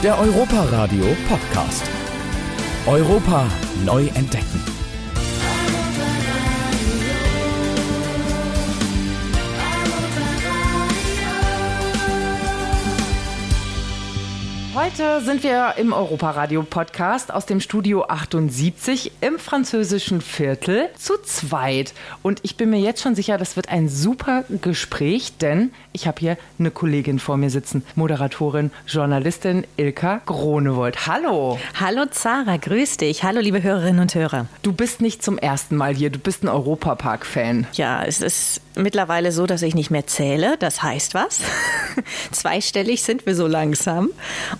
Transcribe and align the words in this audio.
Der 0.00 0.16
Europa-Radio 0.16 1.06
Podcast. 1.28 1.82
Europa 2.86 3.50
neu 3.84 4.06
entdecken. 4.14 4.77
Heute 14.80 15.20
sind 15.22 15.42
wir 15.42 15.74
im 15.76 15.92
Europaradio-Podcast 15.92 17.34
aus 17.34 17.46
dem 17.46 17.60
Studio 17.60 18.04
78 18.04 19.10
im 19.20 19.40
französischen 19.40 20.20
Viertel 20.20 20.88
zu 20.96 21.14
zweit. 21.24 21.92
Und 22.22 22.38
ich 22.44 22.56
bin 22.56 22.70
mir 22.70 22.78
jetzt 22.78 23.02
schon 23.02 23.16
sicher, 23.16 23.38
das 23.38 23.56
wird 23.56 23.70
ein 23.70 23.88
super 23.88 24.44
Gespräch, 24.62 25.36
denn 25.38 25.72
ich 25.92 26.06
habe 26.06 26.20
hier 26.20 26.38
eine 26.60 26.70
Kollegin 26.70 27.18
vor 27.18 27.36
mir 27.38 27.50
sitzen, 27.50 27.84
Moderatorin, 27.96 28.70
Journalistin 28.86 29.66
Ilka 29.76 30.20
Gronewold. 30.26 31.08
Hallo. 31.08 31.58
Hallo 31.80 32.04
Zara, 32.08 32.56
grüß 32.56 32.98
dich. 32.98 33.24
Hallo 33.24 33.40
liebe 33.40 33.60
Hörerinnen 33.60 34.02
und 34.02 34.14
Hörer. 34.14 34.46
Du 34.62 34.72
bist 34.72 35.00
nicht 35.00 35.24
zum 35.24 35.38
ersten 35.38 35.74
Mal 35.74 35.96
hier, 35.96 36.10
du 36.10 36.20
bist 36.20 36.44
ein 36.44 36.48
Europapark-Fan. 36.48 37.66
Ja, 37.72 38.04
es 38.04 38.20
ist 38.20 38.60
mittlerweile 38.78 39.32
so, 39.32 39.46
dass 39.46 39.62
ich 39.62 39.74
nicht 39.74 39.90
mehr 39.90 40.06
zähle. 40.06 40.56
Das 40.58 40.82
heißt 40.82 41.14
was? 41.14 41.40
Zweistellig 42.32 43.02
sind 43.02 43.26
wir 43.26 43.34
so 43.34 43.46
langsam. 43.46 44.10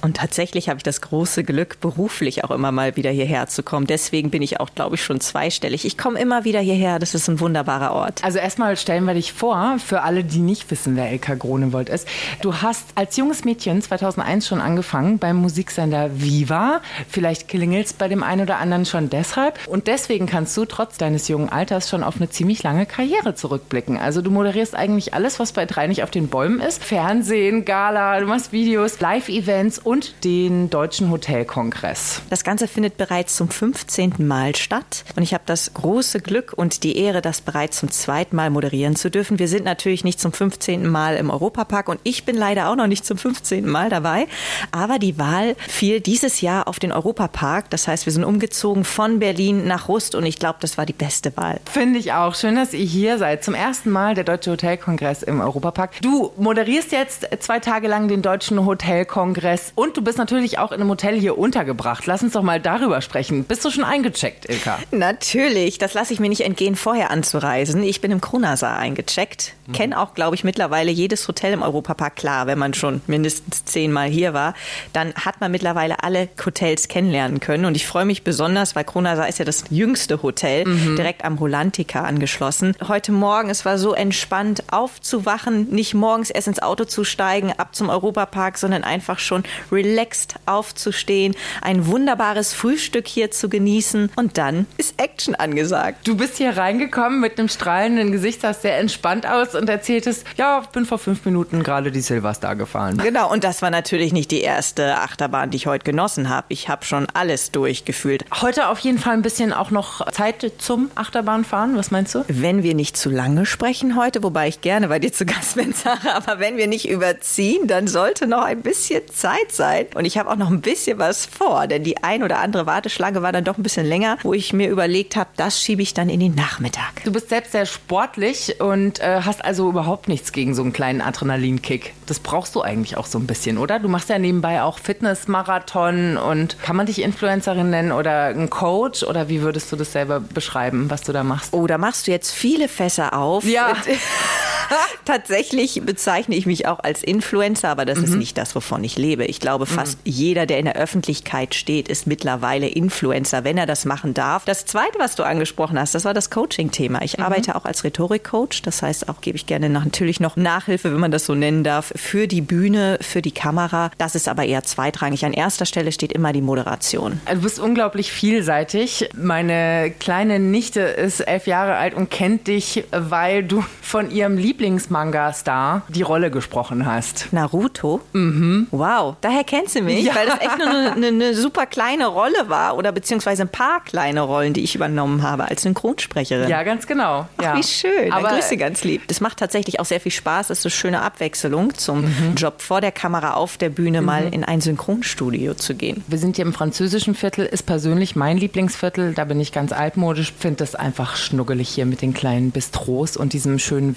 Und 0.03 0.17
tatsächlich 0.17 0.69
habe 0.69 0.79
ich 0.79 0.83
das 0.83 1.01
große 1.01 1.45
Glück, 1.45 1.81
beruflich 1.81 2.45
auch 2.45 2.51
immer 2.51 2.73
mal 2.73 2.97
wieder 2.97 3.11
hierher 3.11 3.47
zu 3.47 3.63
kommen. 3.63 3.87
Deswegen 3.87 4.31
bin 4.31 4.43
ich 4.43 4.61
auch, 4.61 4.71
glaube 4.75 4.97
ich, 4.97 5.03
schon 5.03 5.21
zweistellig. 5.21 5.85
Ich 5.85 5.97
komme 5.97 6.21
immer 6.21 6.45
wieder 6.45 6.61
hierher. 6.61 6.99
Das 6.99 7.15
ist 7.15 7.29
ein 7.29 7.41
wunderbarer 7.41 7.93
Ort. 7.93 8.25
Also 8.25 8.39
erstmal 8.39 8.77
stellen 8.77 9.05
wir 9.05 9.15
dich 9.15 9.33
vor, 9.33 9.77
für 9.79 10.03
alle, 10.03 10.25
die 10.25 10.41
nicht 10.41 10.71
wissen, 10.71 10.97
wer 10.97 11.11
Ilka 11.11 11.35
Gronewold 11.35 11.89
ist. 11.89 12.07
Du 12.43 12.57
hast 12.57 12.87
als 12.95 13.17
junges 13.17 13.45
Mädchen 13.45 13.83
2001 13.83 14.47
schon 14.47 14.61
angefangen 14.61 15.19
beim 15.19 15.37
Musiksender 15.37 16.11
Viva. 16.21 16.81
Vielleicht 17.09 17.49
klingelst 17.49 17.99
bei 17.99 18.09
dem 18.09 18.23
einen 18.23 18.43
oder 18.43 18.59
anderen 18.59 18.85
schon 18.85 19.11
deshalb. 19.11 19.59
Und 19.67 19.87
deswegen 19.87 20.27
kannst 20.27 20.57
du 20.57 20.65
trotz 20.65 20.99
deines 20.99 21.29
jungen 21.29 21.49
Alters 21.49 21.89
schon 21.89 22.03
auf 22.03 22.17
eine 22.17 22.31
ziemlich 22.31 22.63
lange 22.63 22.87
Karriere 22.87 23.35
zurückblicken. 23.35 23.97
Also 24.09 24.23
du 24.23 24.31
moderierst 24.31 24.75
eigentlich 24.75 25.13
alles, 25.13 25.39
was 25.39 25.53
bei 25.53 25.67
drei 25.67 25.87
nicht 25.87 26.03
auf 26.03 26.11
den 26.11 26.29
Bäumen 26.29 26.61
ist. 26.61 26.83
Fernsehen, 26.83 27.67
Gala, 27.67 28.19
du 28.21 28.25
machst 28.25 28.53
Videos, 28.53 29.01
Live-Events 29.01 29.79
und 29.79 30.25
den 30.25 30.71
Deutschen 30.71 31.11
Hotelkongress. 31.11 32.23
Das 32.31 32.43
Ganze 32.43 32.69
findet 32.69 32.97
bereits 32.97 33.37
zum 33.37 33.51
15. 33.51 34.15
Mal 34.21 34.57
statt. 34.57 35.05
Und 35.15 35.25
ich 35.25 35.35
habe 35.35 35.45
das 35.45 35.75
große 35.75 36.21
Glück 36.21 36.55
und 36.57 36.85
die 36.85 36.97
Ehre, 36.97 37.21
das 37.21 37.43
bereits 37.43 37.81
zum 37.81 37.91
zweiten 37.91 38.35
Mal 38.35 38.49
moderieren 38.49 38.97
zu 38.97 39.11
dürfen. 39.11 39.39
Wir 39.39 39.47
sind 39.47 39.67
natürlich 39.67 40.05
nicht 40.05 40.21
zum 40.21 40.33
15. 40.33 40.89
Mal 40.89 41.17
im 41.17 41.29
Europapark 41.29 41.91
und 41.91 42.01
ich 42.03 42.25
bin 42.25 42.35
leider 42.35 42.71
auch 42.71 42.77
noch 42.77 42.87
nicht 42.87 43.05
zum 43.05 43.19
15. 43.19 43.69
Mal 43.69 43.91
dabei. 43.91 44.27
Aber 44.73 44.99
die 44.99 45.19
Wahl 45.19 45.55
fiel 45.69 46.01
dieses 46.01 46.41
Jahr 46.41 46.67
auf 46.67 46.79
den 46.79 46.93
Europapark. 46.93 47.69
Das 47.69 47.87
heißt, 47.87 48.07
wir 48.07 48.13
sind 48.15 48.25
umgezogen 48.25 48.85
von 48.85 49.19
Berlin 49.19 49.67
nach 49.67 49.87
Rust 49.87 50.15
und 50.15 50.25
ich 50.25 50.39
glaube, 50.39 50.61
das 50.63 50.79
war 50.79 50.87
die 50.87 50.95
beste 50.95 51.37
Wahl. 51.37 51.61
Finde 51.71 51.99
ich 51.99 52.15
auch. 52.15 52.35
Schön, 52.35 52.57
dass 52.57 52.73
ihr 52.73 52.87
hier 52.87 53.19
seid. 53.19 53.45
Zum 53.45 53.53
ersten 53.53 53.91
Mal 53.91 53.98
der 54.15 54.25
Deutsche 54.25 54.51
Hotelkongress 54.51 55.23
im 55.23 55.41
Europapark. 55.41 56.01
Du 56.03 56.33
moderierst 56.37 56.93
jetzt 56.93 57.29
zwei 57.41 57.59
Tage 57.59 57.89
lang 57.89 58.09
den 58.09 58.23
Deutschen 58.23 58.65
Hotelkongress 58.65 59.73
und 59.75 59.97
du 59.97 60.03
bist 60.03 60.19
natürlich 60.19 60.59
auch 60.59 60.73
in 60.73 60.81
einem 60.81 60.91
Hotel 60.91 61.19
hier 61.19 61.37
untergebracht. 61.37 62.07
Lass 62.07 62.23
uns 62.23 62.33
doch 62.33 62.43
mal 62.43 62.61
darüber 62.61 63.01
sprechen. 63.01 63.45
Bist 63.45 63.65
du 63.65 63.71
schon 63.71 63.85
eingecheckt, 63.85 64.49
Ilka? 64.49 64.79
Natürlich. 64.91 65.79
Das 65.79 65.95
lasse 65.95 66.13
ich 66.13 66.21
mir 66.21 66.29
nicht 66.29 66.43
entgehen, 66.43 66.77
vorher 66.77 67.11
anzureisen. 67.11 67.83
Ich 67.83 68.01
bin 68.01 68.11
im 68.11 68.21
Kronasar 68.21 68.77
eingecheckt. 68.77 69.55
Mhm. 69.69 69.73
Kenne 69.73 70.01
auch, 70.01 70.15
glaube 70.15 70.35
ich, 70.35 70.45
mittlerweile 70.45 70.91
jedes 70.91 71.29
Hotel 71.29 71.53
im 71.53 71.63
Europapark. 71.63 72.17
Klar, 72.17 72.47
wenn 72.47 72.59
man 72.59 72.75
schon 72.75 73.03
mindestens 73.07 73.65
zehnmal 73.65 74.09
hier 74.09 74.33
war, 74.33 74.55
dann 74.93 75.15
hat 75.15 75.41
man 75.41 75.53
mittlerweile 75.53 76.03
alle 76.03 76.29
Hotels 76.45 76.89
kennenlernen 76.89 77.41
können. 77.41 77.67
Und 77.67 77.77
ich 77.77 77.87
freue 77.87 78.07
mich 78.07 78.23
besonders, 78.23 78.75
weil 78.75 78.85
Kronasar 78.85 79.29
ist 79.29 79.39
ja 79.39 79.45
das 79.45 79.65
jüngste 79.71 80.23
Hotel, 80.23 80.67
mhm. 80.67 80.97
direkt 80.97 81.25
am 81.25 81.37
Rolantica 81.37 82.03
angeschlossen. 82.03 82.75
Heute 82.87 83.13
Morgen, 83.13 83.51
es 83.51 83.65
war 83.65 83.79
so 83.79 83.93
entspannt, 83.93 84.65
aufzuwachen, 84.71 85.69
nicht 85.71 85.95
morgens 85.95 86.31
erst 86.31 86.49
ins 86.49 86.63
Auto 86.63 86.85
zu 86.85 87.05
steigen, 87.05 87.53
ab 87.53 87.75
zum 87.75 87.91
Europapark, 87.91 88.57
sondern 88.57 88.85
einfach 88.85 89.19
schon 89.19 89.43
relaxed 89.71 90.37
aufzustehen, 90.47 91.35
ein 91.61 91.87
wunderbares 91.87 92.55
Frühstück 92.55 93.07
hier 93.07 93.31
zu 93.31 93.49
genießen 93.49 94.11
und 94.17 94.39
dann 94.39 94.67
ist 94.79 95.01
Action 95.01 95.35
angesagt. 95.35 96.07
Du 96.07 96.17
bist 96.17 96.39
hier 96.39 96.57
reingekommen 96.57 97.21
mit 97.21 97.39
einem 97.39 97.49
strahlenden 97.49 98.13
Gesicht, 98.13 98.41
sahst 98.41 98.63
sehr 98.63 98.79
entspannt 98.79 99.27
aus 99.27 99.55
und 99.59 99.69
erzähltest, 99.69 100.25
ja, 100.37 100.61
ich 100.63 100.69
bin 100.69 100.87
vor 100.87 100.99
fünf 100.99 101.25
Minuten 101.25 101.63
gerade 101.63 101.91
die 101.91 102.01
Silverstar 102.01 102.57
gefahren. 102.57 102.99
Genau, 102.99 103.31
und 103.31 103.45
das 103.45 103.63
war 103.63 103.71
natürlich 103.71 104.13
nicht 104.13 104.31
die 104.31 104.41
erste 104.41 104.99
Achterbahn, 104.99 105.51
die 105.51 105.57
ich 105.57 105.67
heute 105.67 105.85
genossen 105.85 106.29
habe. 106.29 106.47
Ich 106.49 106.69
habe 106.69 106.85
schon 106.85 107.07
alles 107.15 107.51
durchgefühlt. 107.51 108.25
Heute 108.41 108.69
auf 108.69 108.79
jeden 108.81 108.99
Fall 108.99 109.15
ein 109.15 109.23
bisschen 109.23 109.53
auch 109.53 109.71
noch 109.71 110.11
Zeit 110.11 110.53
zum 110.59 110.91
Achterbahnfahren. 110.95 111.77
Was 111.77 111.91
meinst 111.91 112.15
du? 112.15 112.25
Wenn 112.29 112.63
wir 112.63 112.75
nicht 112.75 112.97
zu 112.97 113.11
lange 113.11 113.47
sprechen 113.47 113.97
heute, 113.97 114.23
wobei 114.23 114.49
ich 114.49 114.61
gerne 114.61 114.89
bei 114.89 114.99
dir 114.99 115.13
zu 115.13 115.27
Gast 115.27 115.57
bin, 115.57 115.73
Sarah, 115.75 116.17
aber 116.17 116.39
wenn 116.39 116.57
wir 116.57 116.67
nicht 116.67 116.89
überziehen, 116.89 117.67
dann 117.67 117.87
sollte 117.87 118.27
noch 118.27 118.45
ein 118.45 118.63
bisschen 118.63 119.03
Zeit 119.09 119.53
sein. 119.53 119.87
Und 119.95 120.05
ich 120.05 120.19
habe 120.19 120.31
auch 120.31 120.37
noch 120.37 120.51
ein 120.51 120.61
bisschen 120.61 120.99
was 120.99 121.27
vor, 121.27 121.67
denn 121.67 121.85
die 121.85 122.03
ein 122.03 122.23
oder 122.23 122.39
andere 122.39 122.67
Warteschlange 122.67 123.23
war 123.23 123.33
dann 123.33 123.45
doch 123.45 123.59
ein 123.59 123.63
bisschen 123.63 123.87
länger, 123.87 124.19
wo 124.23 124.33
ich 124.35 124.53
mir 124.53 124.69
überlegt 124.69 125.17
habe, 125.17 125.31
das 125.37 125.61
schiebe 125.63 125.83
ich 125.83 125.95
dann 125.95 126.09
in 126.09 126.21
den 126.21 126.35
Nachmittag. 126.35 127.05
Du 127.05 127.13
bist 127.13 127.29
selbst 127.29 127.53
sehr 127.53 127.67
sportlich 127.67 128.61
und 128.61 129.01
äh, 129.01 129.23
hast 129.25 129.45
also 129.49 129.71
überhaupt 129.71 130.09
nichts 130.09 130.33
gegen 130.33 130.55
so 130.55 130.61
einen 130.61 130.75
kleinen 130.75 131.01
Adrenalinkick. 131.01 131.95
Das 132.05 132.21
brauchst 132.21 132.55
du 132.55 132.61
eigentlich 132.61 132.99
auch 132.99 133.07
so 133.07 133.19
ein 133.19 133.27
bisschen, 133.27 133.57
oder? 133.57 133.79
Du 133.79 133.89
machst 133.89 134.11
ja 134.11 134.19
nebenbei 134.19 134.63
auch 134.63 134.79
Fitnessmarathon 134.79 136.19
und 136.19 136.63
kann 136.63 136.77
man 136.77 136.85
dich 136.85 137.01
Influencerin 137.01 137.71
nennen 137.71 137.91
oder 137.91 138.27
ein 138.27 138.51
Coach 138.51 139.03
oder 139.03 139.31
wie 139.31 139.41
würdest 139.41 139.73
du 139.73 139.77
das 139.77 139.93
selber 139.93 140.21
beschreiben, 140.21 140.91
was 140.91 141.01
du 141.01 141.13
da 141.13 141.25
machst? 141.25 141.55
Oh, 141.55 141.67
da 141.67 141.79
machst 141.79 142.07
du 142.07 142.11
jetzt 142.11 142.31
viele 142.31 142.69
Fässer 142.69 143.19
auf. 143.19 143.45
Ja. 143.45 143.73
Tatsächlich 145.05 145.83
bezeichne 145.85 146.35
ich 146.37 146.47
mich 146.47 146.67
auch 146.67 146.81
als 146.81 147.03
Influencer, 147.03 147.69
aber 147.69 147.85
das 147.85 147.99
mhm. 147.99 148.05
ist 148.05 148.15
nicht 148.15 148.39
das, 148.39 148.55
wovon 148.55 148.85
ich 148.85 148.97
lebe. 148.97 149.25
Ich 149.25 149.41
glaube, 149.41 149.67
fast 149.67 149.99
mhm. 149.99 150.13
jeder, 150.13 150.47
der 150.47 150.59
in 150.59 150.67
der 150.67 150.77
Öffentlichkeit 150.77 151.55
steht, 151.55 151.89
ist 151.89 152.07
mittlerweile 152.07 152.69
Influencer, 152.69 153.45
wenn 153.45 153.59
er 153.59 153.67
das 153.67 153.85
machen 153.85 154.15
darf. 154.15 154.45
Das 154.45 154.67
Zweite, 154.67 154.99
was 154.99 155.17
du 155.17 155.23
angesprochen 155.23 155.79
hast, 155.79 155.95
das 155.95 156.05
war 156.05 156.15
das 156.15 156.31
Coaching-Thema. 156.31 157.03
Ich 157.03 157.19
mhm. 157.19 157.25
arbeite 157.25 157.57
auch 157.57 157.65
als 157.65 157.85
Rhetorik-Coach. 157.85 158.63
Das 158.63 158.83
heißt, 158.83 159.09
auch 159.09 159.21
gebe 159.21 159.37
ich 159.37 159.47
gerne 159.47 159.69
natürlich 159.69 160.21
noch 160.21 160.37
Nachhilfe, 160.37 160.93
wenn 160.93 161.01
man 161.01 161.11
das 161.11 161.27
so 161.27 161.35
nennen 161.35 161.65
darf, 161.65 161.93
für 161.97 162.27
die 162.27 162.41
Bühne, 162.41 162.99
für 163.01 163.23
die 163.23 163.33
Kamera. 163.33 163.91
Das 163.99 164.15
ist 164.15 164.29
aber 164.29 164.45
eher 164.45 164.63
zweitrangig. 164.65 165.25
An 165.25 165.33
erster 165.33 165.67
Stelle 165.67 165.93
steht 165.93 166.13
immer 166.13 166.33
die 166.33 166.43
Moderation. 166.43 167.21
Du 167.31 167.41
bist 167.41 167.59
unglaublich 167.59 168.13
vielseitig. 168.13 169.09
Meine 169.15 169.93
kleine 169.99 170.39
Nichte 170.39 170.81
ist 170.81 171.21
elf 171.21 171.47
Jahre 171.47 171.77
alt 171.77 171.95
und 171.95 172.11
kennt 172.11 172.47
dich, 172.47 172.85
weil 172.91 173.45
du 173.45 173.65
von 173.81 174.11
ihrem 174.11 174.37
Lieblingsmanga-Star 174.59 175.83
die 175.89 176.03
Rolle 176.03 176.31
gesprochen 176.33 176.85
hast. 176.85 177.33
Naruto? 177.33 178.01
Mhm. 178.13 178.67
Wow, 178.73 179.15
daher 179.21 179.45
kennst 179.45 179.77
du 179.77 179.83
mich, 179.83 180.05
ja. 180.05 180.15
weil 180.17 180.27
das 180.27 180.41
echt 180.41 180.59
nur 180.59 180.69
eine, 180.69 180.93
eine, 180.93 181.07
eine, 181.07 181.35
super 181.35 181.67
kleine 181.67 182.09
Rolle 182.09 182.49
war 182.49 182.77
oder 182.77 182.91
beziehungsweise 182.91 183.43
ein 183.43 183.49
paar 183.49 183.85
kleine 183.85 184.21
Rollen, 184.23 184.55
die 184.55 184.63
ich 184.63 184.75
übernommen 184.75 185.23
habe 185.23 185.45
als 185.45 185.63
Synchronsprecherin. 185.63 186.51
Ja, 186.51 186.65
ganz 186.65 186.89
genau. 186.89 187.29
Ach, 187.37 187.43
ja. 187.43 187.57
wie 187.57 187.63
schön. 187.63 188.13
Aber 188.13 188.31
Grüße 188.31 188.57
ganz 188.57 188.83
lieb. 188.83 189.07
Das 189.07 189.21
macht 189.21 189.39
tatsächlich 189.39 189.79
auch 189.79 189.85
sehr 189.85 190.01
viel 190.01 190.11
Spaß. 190.11 190.49
Das 190.49 190.59
ist 190.59 190.67
eine 190.67 190.73
schöne 190.73 191.03
Abwechslung 191.03 191.75
zum 191.75 192.03
mhm. 192.03 192.35
Job 192.37 192.61
vor 192.61 192.81
der 192.81 192.93
Kamera, 192.93 193.35
auf 193.35 193.59
der 193.59 193.71
Bühne, 193.71 194.01
mhm. 194.01 194.07
mal 194.07 194.29
in 194.35 194.43
ein 194.43 194.61
Synchronstudio 194.61 195.55
zu 195.55 195.77
gehen. 195.77 196.03
Wir 196.09 196.19
sind 196.19 196.37
hier 196.37 196.45
im 196.45 196.53
französischen 196.53 197.15
Viertel, 197.15 197.47
ist 197.47 197.65
persönlich 197.65 198.17
mein 198.17 198.39
Lieblingsviertel. 198.39 199.15
Da 199.15 199.25
bin 199.25 199.39
ich 199.39 199.53
ganz 199.53 199.73
altmodisch, 199.73 200.33
finde 200.37 200.57
das 200.57 200.75
einfach 200.75 201.15
schnuggelig 201.15 201.69
hier 201.69 201.87
mit 201.87 202.03
den 202.03 202.13
kleinen 202.13 202.51
Bistros 202.51 203.17
und 203.17 203.33
diesem 203.33 203.61
schönen 203.61 203.97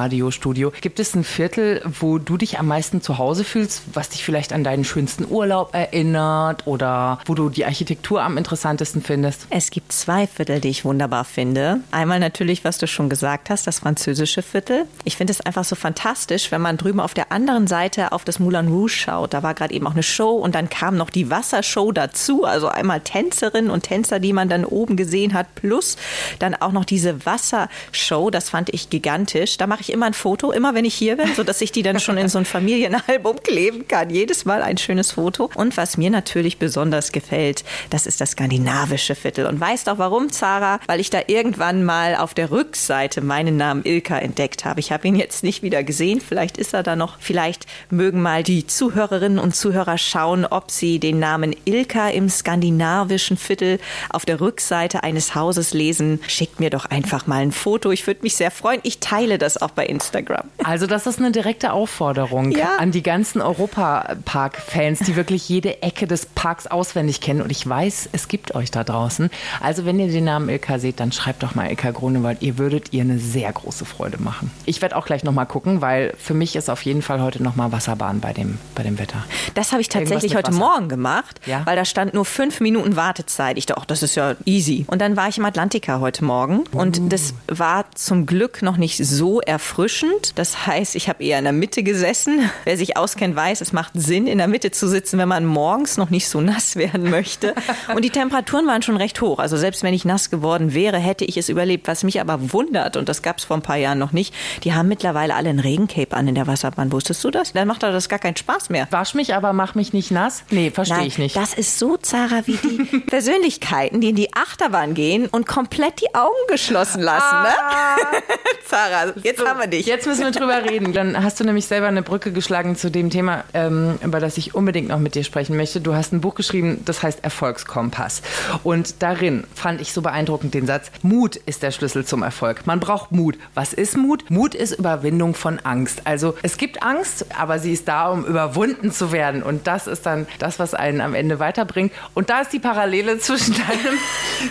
Vintage-Radiostudio. 0.00 0.72
Gibt 0.80 1.00
es 1.00 1.14
ein 1.14 1.24
Viertel, 1.24 1.82
wo 2.00 2.18
du 2.18 2.36
dich 2.36 2.58
am 2.58 2.66
meisten 2.66 3.02
zu 3.02 3.18
Hause 3.18 3.44
fühlst, 3.44 3.82
was 3.94 4.10
dich 4.10 4.24
vielleicht 4.24 4.52
an 4.52 4.64
deinen 4.64 4.84
schönsten 4.84 5.26
Urlaub 5.28 5.74
erinnert 5.74 6.66
oder 6.66 7.18
wo 7.26 7.34
du 7.34 7.48
die 7.48 7.64
Architektur 7.64 8.22
am 8.22 8.38
interessantesten 8.38 9.02
findest? 9.02 9.46
Es 9.50 9.70
gibt 9.70 9.92
zwei 9.92 10.26
Viertel, 10.26 10.60
die 10.60 10.68
ich 10.68 10.84
wunderbar 10.84 11.24
finde. 11.24 11.80
Einmal 11.90 12.20
natürlich, 12.20 12.64
was 12.64 12.78
du 12.78 12.86
schon 12.86 13.08
gesagt 13.08 13.50
hast, 13.50 13.66
das 13.66 13.80
französische 13.80 14.42
Viertel. 14.42 14.86
Ich 15.04 15.16
finde 15.16 15.32
es 15.32 15.40
einfach 15.40 15.64
so 15.64 15.76
fantastisch, 15.76 16.50
wenn 16.50 16.60
man 16.60 16.76
drüben 16.76 17.00
auf 17.00 17.14
der 17.14 17.32
anderen 17.32 17.66
Seite 17.66 18.12
auf 18.12 18.24
das 18.24 18.38
Moulin 18.38 18.68
Rouge 18.68 18.90
schaut. 18.90 19.34
Da 19.34 19.42
war 19.42 19.54
gerade 19.54 19.74
eben 19.74 19.86
auch 19.86 19.92
eine 19.92 20.02
Show 20.02 20.36
und 20.36 20.54
dann 20.54 20.70
kam 20.70 20.96
noch 20.96 21.10
die 21.10 21.30
Wassershow 21.30 21.92
dazu. 21.92 22.44
Also 22.44 22.68
einmal 22.68 23.00
Tänzerinnen 23.00 23.70
und 23.70 23.82
Tänzer, 23.82 24.20
die 24.20 24.32
man 24.32 24.48
dann 24.48 24.64
oben 24.64 24.96
gesehen 24.96 25.34
hat, 25.34 25.54
plus 25.54 25.96
dann 26.38 26.54
auch 26.54 26.72
noch 26.72 26.84
diese 26.84 27.26
Wassershow. 27.26 28.30
Das 28.30 28.50
fand 28.50 28.72
ich 28.72 28.90
gigantisch. 28.90 29.56
Da 29.56 29.66
mache 29.66 29.80
ich 29.82 29.89
immer 29.90 30.06
ein 30.06 30.14
Foto, 30.14 30.52
immer 30.52 30.74
wenn 30.74 30.84
ich 30.84 30.94
hier 30.94 31.16
bin, 31.16 31.34
sodass 31.34 31.60
ich 31.60 31.72
die 31.72 31.82
dann 31.82 32.00
schon 32.00 32.18
in 32.18 32.28
so 32.28 32.38
ein 32.38 32.44
Familienalbum 32.44 33.42
kleben 33.42 33.86
kann. 33.88 34.10
Jedes 34.10 34.44
Mal 34.44 34.62
ein 34.62 34.78
schönes 34.78 35.12
Foto. 35.12 35.50
Und 35.54 35.76
was 35.76 35.96
mir 35.96 36.10
natürlich 36.10 36.58
besonders 36.58 37.12
gefällt, 37.12 37.64
das 37.90 38.06
ist 38.06 38.20
das 38.20 38.32
skandinavische 38.32 39.14
Viertel. 39.14 39.46
Und 39.46 39.60
weißt 39.60 39.88
auch 39.88 39.98
warum, 39.98 40.30
Zara? 40.30 40.80
Weil 40.86 41.00
ich 41.00 41.10
da 41.10 41.20
irgendwann 41.26 41.84
mal 41.84 42.16
auf 42.16 42.34
der 42.34 42.50
Rückseite 42.50 43.20
meinen 43.20 43.56
Namen 43.56 43.84
Ilka 43.84 44.18
entdeckt 44.18 44.64
habe. 44.64 44.80
Ich 44.80 44.92
habe 44.92 45.06
ihn 45.08 45.16
jetzt 45.16 45.42
nicht 45.42 45.62
wieder 45.62 45.82
gesehen. 45.82 46.20
Vielleicht 46.20 46.58
ist 46.58 46.74
er 46.74 46.82
da 46.82 46.96
noch. 46.96 47.18
Vielleicht 47.20 47.66
mögen 47.90 48.22
mal 48.22 48.42
die 48.42 48.66
Zuhörerinnen 48.66 49.38
und 49.38 49.54
Zuhörer 49.54 49.98
schauen, 49.98 50.46
ob 50.46 50.70
sie 50.70 50.98
den 50.98 51.18
Namen 51.18 51.54
Ilka 51.64 52.08
im 52.08 52.28
skandinavischen 52.28 53.36
Viertel 53.36 53.78
auf 54.10 54.24
der 54.24 54.40
Rückseite 54.40 55.02
eines 55.02 55.34
Hauses 55.34 55.74
lesen. 55.74 56.20
Schickt 56.26 56.60
mir 56.60 56.70
doch 56.70 56.86
einfach 56.86 57.26
mal 57.26 57.42
ein 57.42 57.52
Foto. 57.52 57.90
Ich 57.90 58.06
würde 58.06 58.22
mich 58.22 58.36
sehr 58.36 58.50
freuen. 58.50 58.80
Ich 58.82 58.98
teile 58.98 59.38
das 59.38 59.60
auch 59.60 59.70
bei 59.70 59.79
Instagram. 59.88 60.44
Also 60.64 60.86
das 60.86 61.06
ist 61.06 61.18
eine 61.18 61.32
direkte 61.32 61.72
Aufforderung 61.72 62.52
ja. 62.52 62.76
an 62.78 62.90
die 62.90 63.02
ganzen 63.02 63.40
Europapark-Fans, 63.40 65.00
die 65.00 65.16
wirklich 65.16 65.48
jede 65.48 65.82
Ecke 65.82 66.06
des 66.06 66.26
Parks 66.26 66.66
auswendig 66.66 67.20
kennen. 67.20 67.42
Und 67.42 67.50
ich 67.50 67.66
weiß, 67.68 68.10
es 68.12 68.28
gibt 68.28 68.54
euch 68.54 68.70
da 68.70 68.84
draußen. 68.84 69.30
Also 69.60 69.84
wenn 69.84 69.98
ihr 69.98 70.08
den 70.08 70.24
Namen 70.24 70.48
Ilka 70.48 70.78
seht, 70.78 71.00
dann 71.00 71.12
schreibt 71.12 71.42
doch 71.42 71.54
mal 71.54 71.68
Ilka 71.68 71.90
Grunewald. 71.90 72.42
Ihr 72.42 72.58
würdet 72.58 72.92
ihr 72.92 73.02
eine 73.02 73.18
sehr 73.18 73.52
große 73.52 73.84
Freude 73.84 74.22
machen. 74.22 74.50
Ich 74.66 74.82
werde 74.82 74.96
auch 74.96 75.06
gleich 75.06 75.24
noch 75.24 75.32
mal 75.32 75.44
gucken, 75.44 75.80
weil 75.80 76.14
für 76.18 76.34
mich 76.34 76.56
ist 76.56 76.70
auf 76.70 76.82
jeden 76.82 77.02
Fall 77.02 77.22
heute 77.22 77.42
noch 77.42 77.56
mal 77.56 77.72
Wasserbahn 77.72 78.20
bei 78.20 78.32
dem, 78.32 78.58
bei 78.74 78.82
dem 78.82 78.98
Wetter. 78.98 79.24
Das 79.54 79.72
habe 79.72 79.80
ich 79.80 79.88
tatsächlich 79.88 80.34
heute 80.34 80.48
Wasser. 80.48 80.58
Morgen 80.58 80.88
gemacht, 80.88 81.40
ja? 81.46 81.62
weil 81.64 81.76
da 81.76 81.84
stand 81.84 82.14
nur 82.14 82.24
fünf 82.24 82.60
Minuten 82.60 82.96
Wartezeit. 82.96 83.58
Ich 83.58 83.66
dachte, 83.66 83.80
oh, 83.80 83.84
das 83.86 84.02
ist 84.02 84.14
ja 84.14 84.34
easy. 84.44 84.84
Und 84.88 85.00
dann 85.00 85.16
war 85.16 85.28
ich 85.28 85.38
im 85.38 85.44
Atlantika 85.44 86.00
heute 86.00 86.24
Morgen 86.24 86.64
und 86.72 86.98
uh. 86.98 87.08
das 87.08 87.34
war 87.48 87.84
zum 87.94 88.26
Glück 88.26 88.62
noch 88.62 88.76
nicht 88.76 88.98
so 89.04 89.40
erfrischend. 89.70 90.32
Das 90.36 90.66
heißt, 90.66 90.96
ich 90.96 91.08
habe 91.08 91.22
eher 91.22 91.38
in 91.38 91.44
der 91.44 91.52
Mitte 91.52 91.82
gesessen. 91.82 92.50
Wer 92.64 92.76
sich 92.76 92.96
auskennt, 92.96 93.36
weiß, 93.36 93.60
es 93.60 93.72
macht 93.72 93.92
Sinn, 93.94 94.26
in 94.26 94.38
der 94.38 94.48
Mitte 94.48 94.72
zu 94.72 94.88
sitzen, 94.88 95.18
wenn 95.18 95.28
man 95.28 95.46
morgens 95.46 95.96
noch 95.96 96.10
nicht 96.10 96.28
so 96.28 96.40
nass 96.40 96.76
werden 96.80 97.08
möchte. 97.08 97.54
Und 97.94 98.04
die 98.04 98.10
Temperaturen 98.10 98.66
waren 98.66 98.82
schon 98.82 98.96
recht 98.96 99.20
hoch. 99.20 99.38
Also 99.38 99.56
selbst 99.56 99.82
wenn 99.82 99.94
ich 99.94 100.04
nass 100.04 100.30
geworden 100.30 100.74
wäre, 100.74 100.98
hätte 100.98 101.24
ich 101.24 101.36
es 101.36 101.48
überlebt. 101.48 101.86
Was 101.86 102.02
mich 102.02 102.20
aber 102.20 102.52
wundert, 102.52 102.96
und 102.96 103.08
das 103.08 103.22
gab 103.22 103.38
es 103.38 103.44
vor 103.44 103.56
ein 103.56 103.62
paar 103.62 103.76
Jahren 103.76 103.98
noch 103.98 104.12
nicht, 104.12 104.34
die 104.64 104.74
haben 104.74 104.88
mittlerweile 104.88 105.34
alle 105.34 105.50
ein 105.50 105.60
Regencape 105.60 106.16
an 106.16 106.26
in 106.26 106.34
der 106.34 106.46
Wasserbahn. 106.46 106.90
Wusstest 106.90 107.22
du 107.22 107.30
das? 107.30 107.52
Dann 107.52 107.68
macht 107.68 107.82
das 107.82 108.08
gar 108.08 108.18
keinen 108.18 108.36
Spaß 108.36 108.70
mehr. 108.70 108.88
Wasch 108.90 109.14
mich, 109.14 109.34
aber 109.34 109.52
mach 109.52 109.74
mich 109.74 109.92
nicht 109.92 110.10
nass? 110.10 110.42
Nee, 110.50 110.70
verstehe 110.70 111.06
ich 111.06 111.18
nicht. 111.18 111.36
Das 111.36 111.54
ist 111.54 111.78
so, 111.78 111.96
Zara, 111.96 112.42
wie 112.46 112.56
die 112.56 112.98
Persönlichkeiten, 113.06 114.00
die 114.00 114.10
in 114.10 114.16
die 114.16 114.34
Achterbahn 114.34 114.94
gehen 114.94 115.26
und 115.26 115.46
komplett 115.46 116.00
die 116.00 116.14
Augen 116.14 116.34
geschlossen 116.48 117.02
lassen. 117.02 117.42
Ne? 117.42 117.48
Ah. 117.60 117.96
Ne? 117.96 118.22
Zara, 118.66 119.12
jetzt 119.22 119.38
so, 119.38 119.44
haben 119.50 119.60
wir 119.60 119.66
dich. 119.66 119.86
Jetzt 119.86 120.06
müssen 120.06 120.22
wir 120.22 120.30
drüber 120.30 120.62
reden. 120.64 120.92
Dann 120.92 121.22
hast 121.22 121.40
du 121.40 121.44
nämlich 121.44 121.66
selber 121.66 121.88
eine 121.88 122.02
Brücke 122.02 122.30
geschlagen 122.30 122.76
zu 122.76 122.88
dem 122.88 123.10
Thema, 123.10 123.44
ähm, 123.52 123.98
über 124.02 124.20
das 124.20 124.38
ich 124.38 124.54
unbedingt 124.54 124.88
noch 124.88 125.00
mit 125.00 125.16
dir 125.16 125.24
sprechen 125.24 125.56
möchte. 125.56 125.80
Du 125.80 125.94
hast 125.94 126.12
ein 126.12 126.20
Buch 126.20 126.36
geschrieben, 126.36 126.82
das 126.84 127.02
heißt 127.02 127.24
Erfolgskompass. 127.24 128.22
Und 128.62 129.02
darin 129.02 129.44
fand 129.54 129.80
ich 129.80 129.92
so 129.92 130.02
beeindruckend 130.02 130.54
den 130.54 130.66
Satz, 130.66 130.92
Mut 131.02 131.34
ist 131.34 131.64
der 131.64 131.72
Schlüssel 131.72 132.04
zum 132.04 132.22
Erfolg. 132.22 132.66
Man 132.66 132.78
braucht 132.78 133.10
Mut. 133.10 133.38
Was 133.54 133.72
ist 133.72 133.96
Mut? 133.96 134.30
Mut 134.30 134.54
ist 134.54 134.72
Überwindung 134.72 135.34
von 135.34 135.58
Angst. 135.58 136.02
Also 136.04 136.36
es 136.42 136.56
gibt 136.56 136.84
Angst, 136.84 137.26
aber 137.36 137.58
sie 137.58 137.72
ist 137.72 137.88
da, 137.88 138.08
um 138.08 138.24
überwunden 138.24 138.92
zu 138.92 139.10
werden. 139.10 139.42
Und 139.42 139.66
das 139.66 139.88
ist 139.88 140.06
dann 140.06 140.28
das, 140.38 140.60
was 140.60 140.74
einen 140.74 141.00
am 141.00 141.14
Ende 141.14 141.40
weiterbringt. 141.40 141.92
Und 142.14 142.30
da 142.30 142.42
ist 142.42 142.52
die 142.52 142.60
Parallele 142.60 143.18
zwischen, 143.18 143.54
deinem, 143.54 143.98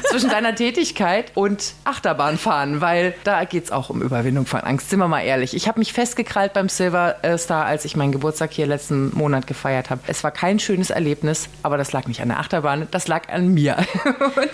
zwischen 0.10 0.30
deiner 0.30 0.56
Tätigkeit 0.56 1.32
und 1.36 1.74
Achterbahnfahren, 1.86 2.82
weil 2.82 3.16
da 3.24 3.46
geht 3.46 3.64
es 3.64 3.72
auch 3.72 3.90
um 3.90 4.02
Überwindung 4.02 4.46
von 4.46 4.60
Angst. 4.60 4.89
Sind 4.90 4.98
wir 4.98 5.08
mal 5.08 5.22
ehrlich. 5.22 5.54
Ich 5.54 5.68
habe 5.68 5.78
mich 5.78 5.94
festgekrallt 5.94 6.54
beim 6.54 6.68
Silver 6.68 7.18
Star, 7.38 7.66
als 7.66 7.86
ich 7.86 7.96
meinen 7.96 8.12
Geburtstag 8.12 8.52
hier 8.52 8.66
letzten 8.66 9.16
Monat 9.16 9.46
gefeiert 9.46 9.92
habe. 9.92 10.02
Es 10.08 10.24
war 10.24 10.32
kein 10.32 10.58
schönes 10.58 10.90
Erlebnis, 10.90 11.48
aber 11.62 11.78
das 11.78 11.92
lag 11.92 12.08
nicht 12.08 12.24
an 12.24 12.30
der 12.30 12.40
Achterbahn, 12.40 12.88
das 12.90 13.08
lag 13.08 13.30
an 13.30 13.50
mir. 13.50 13.78
Und 14.20 14.50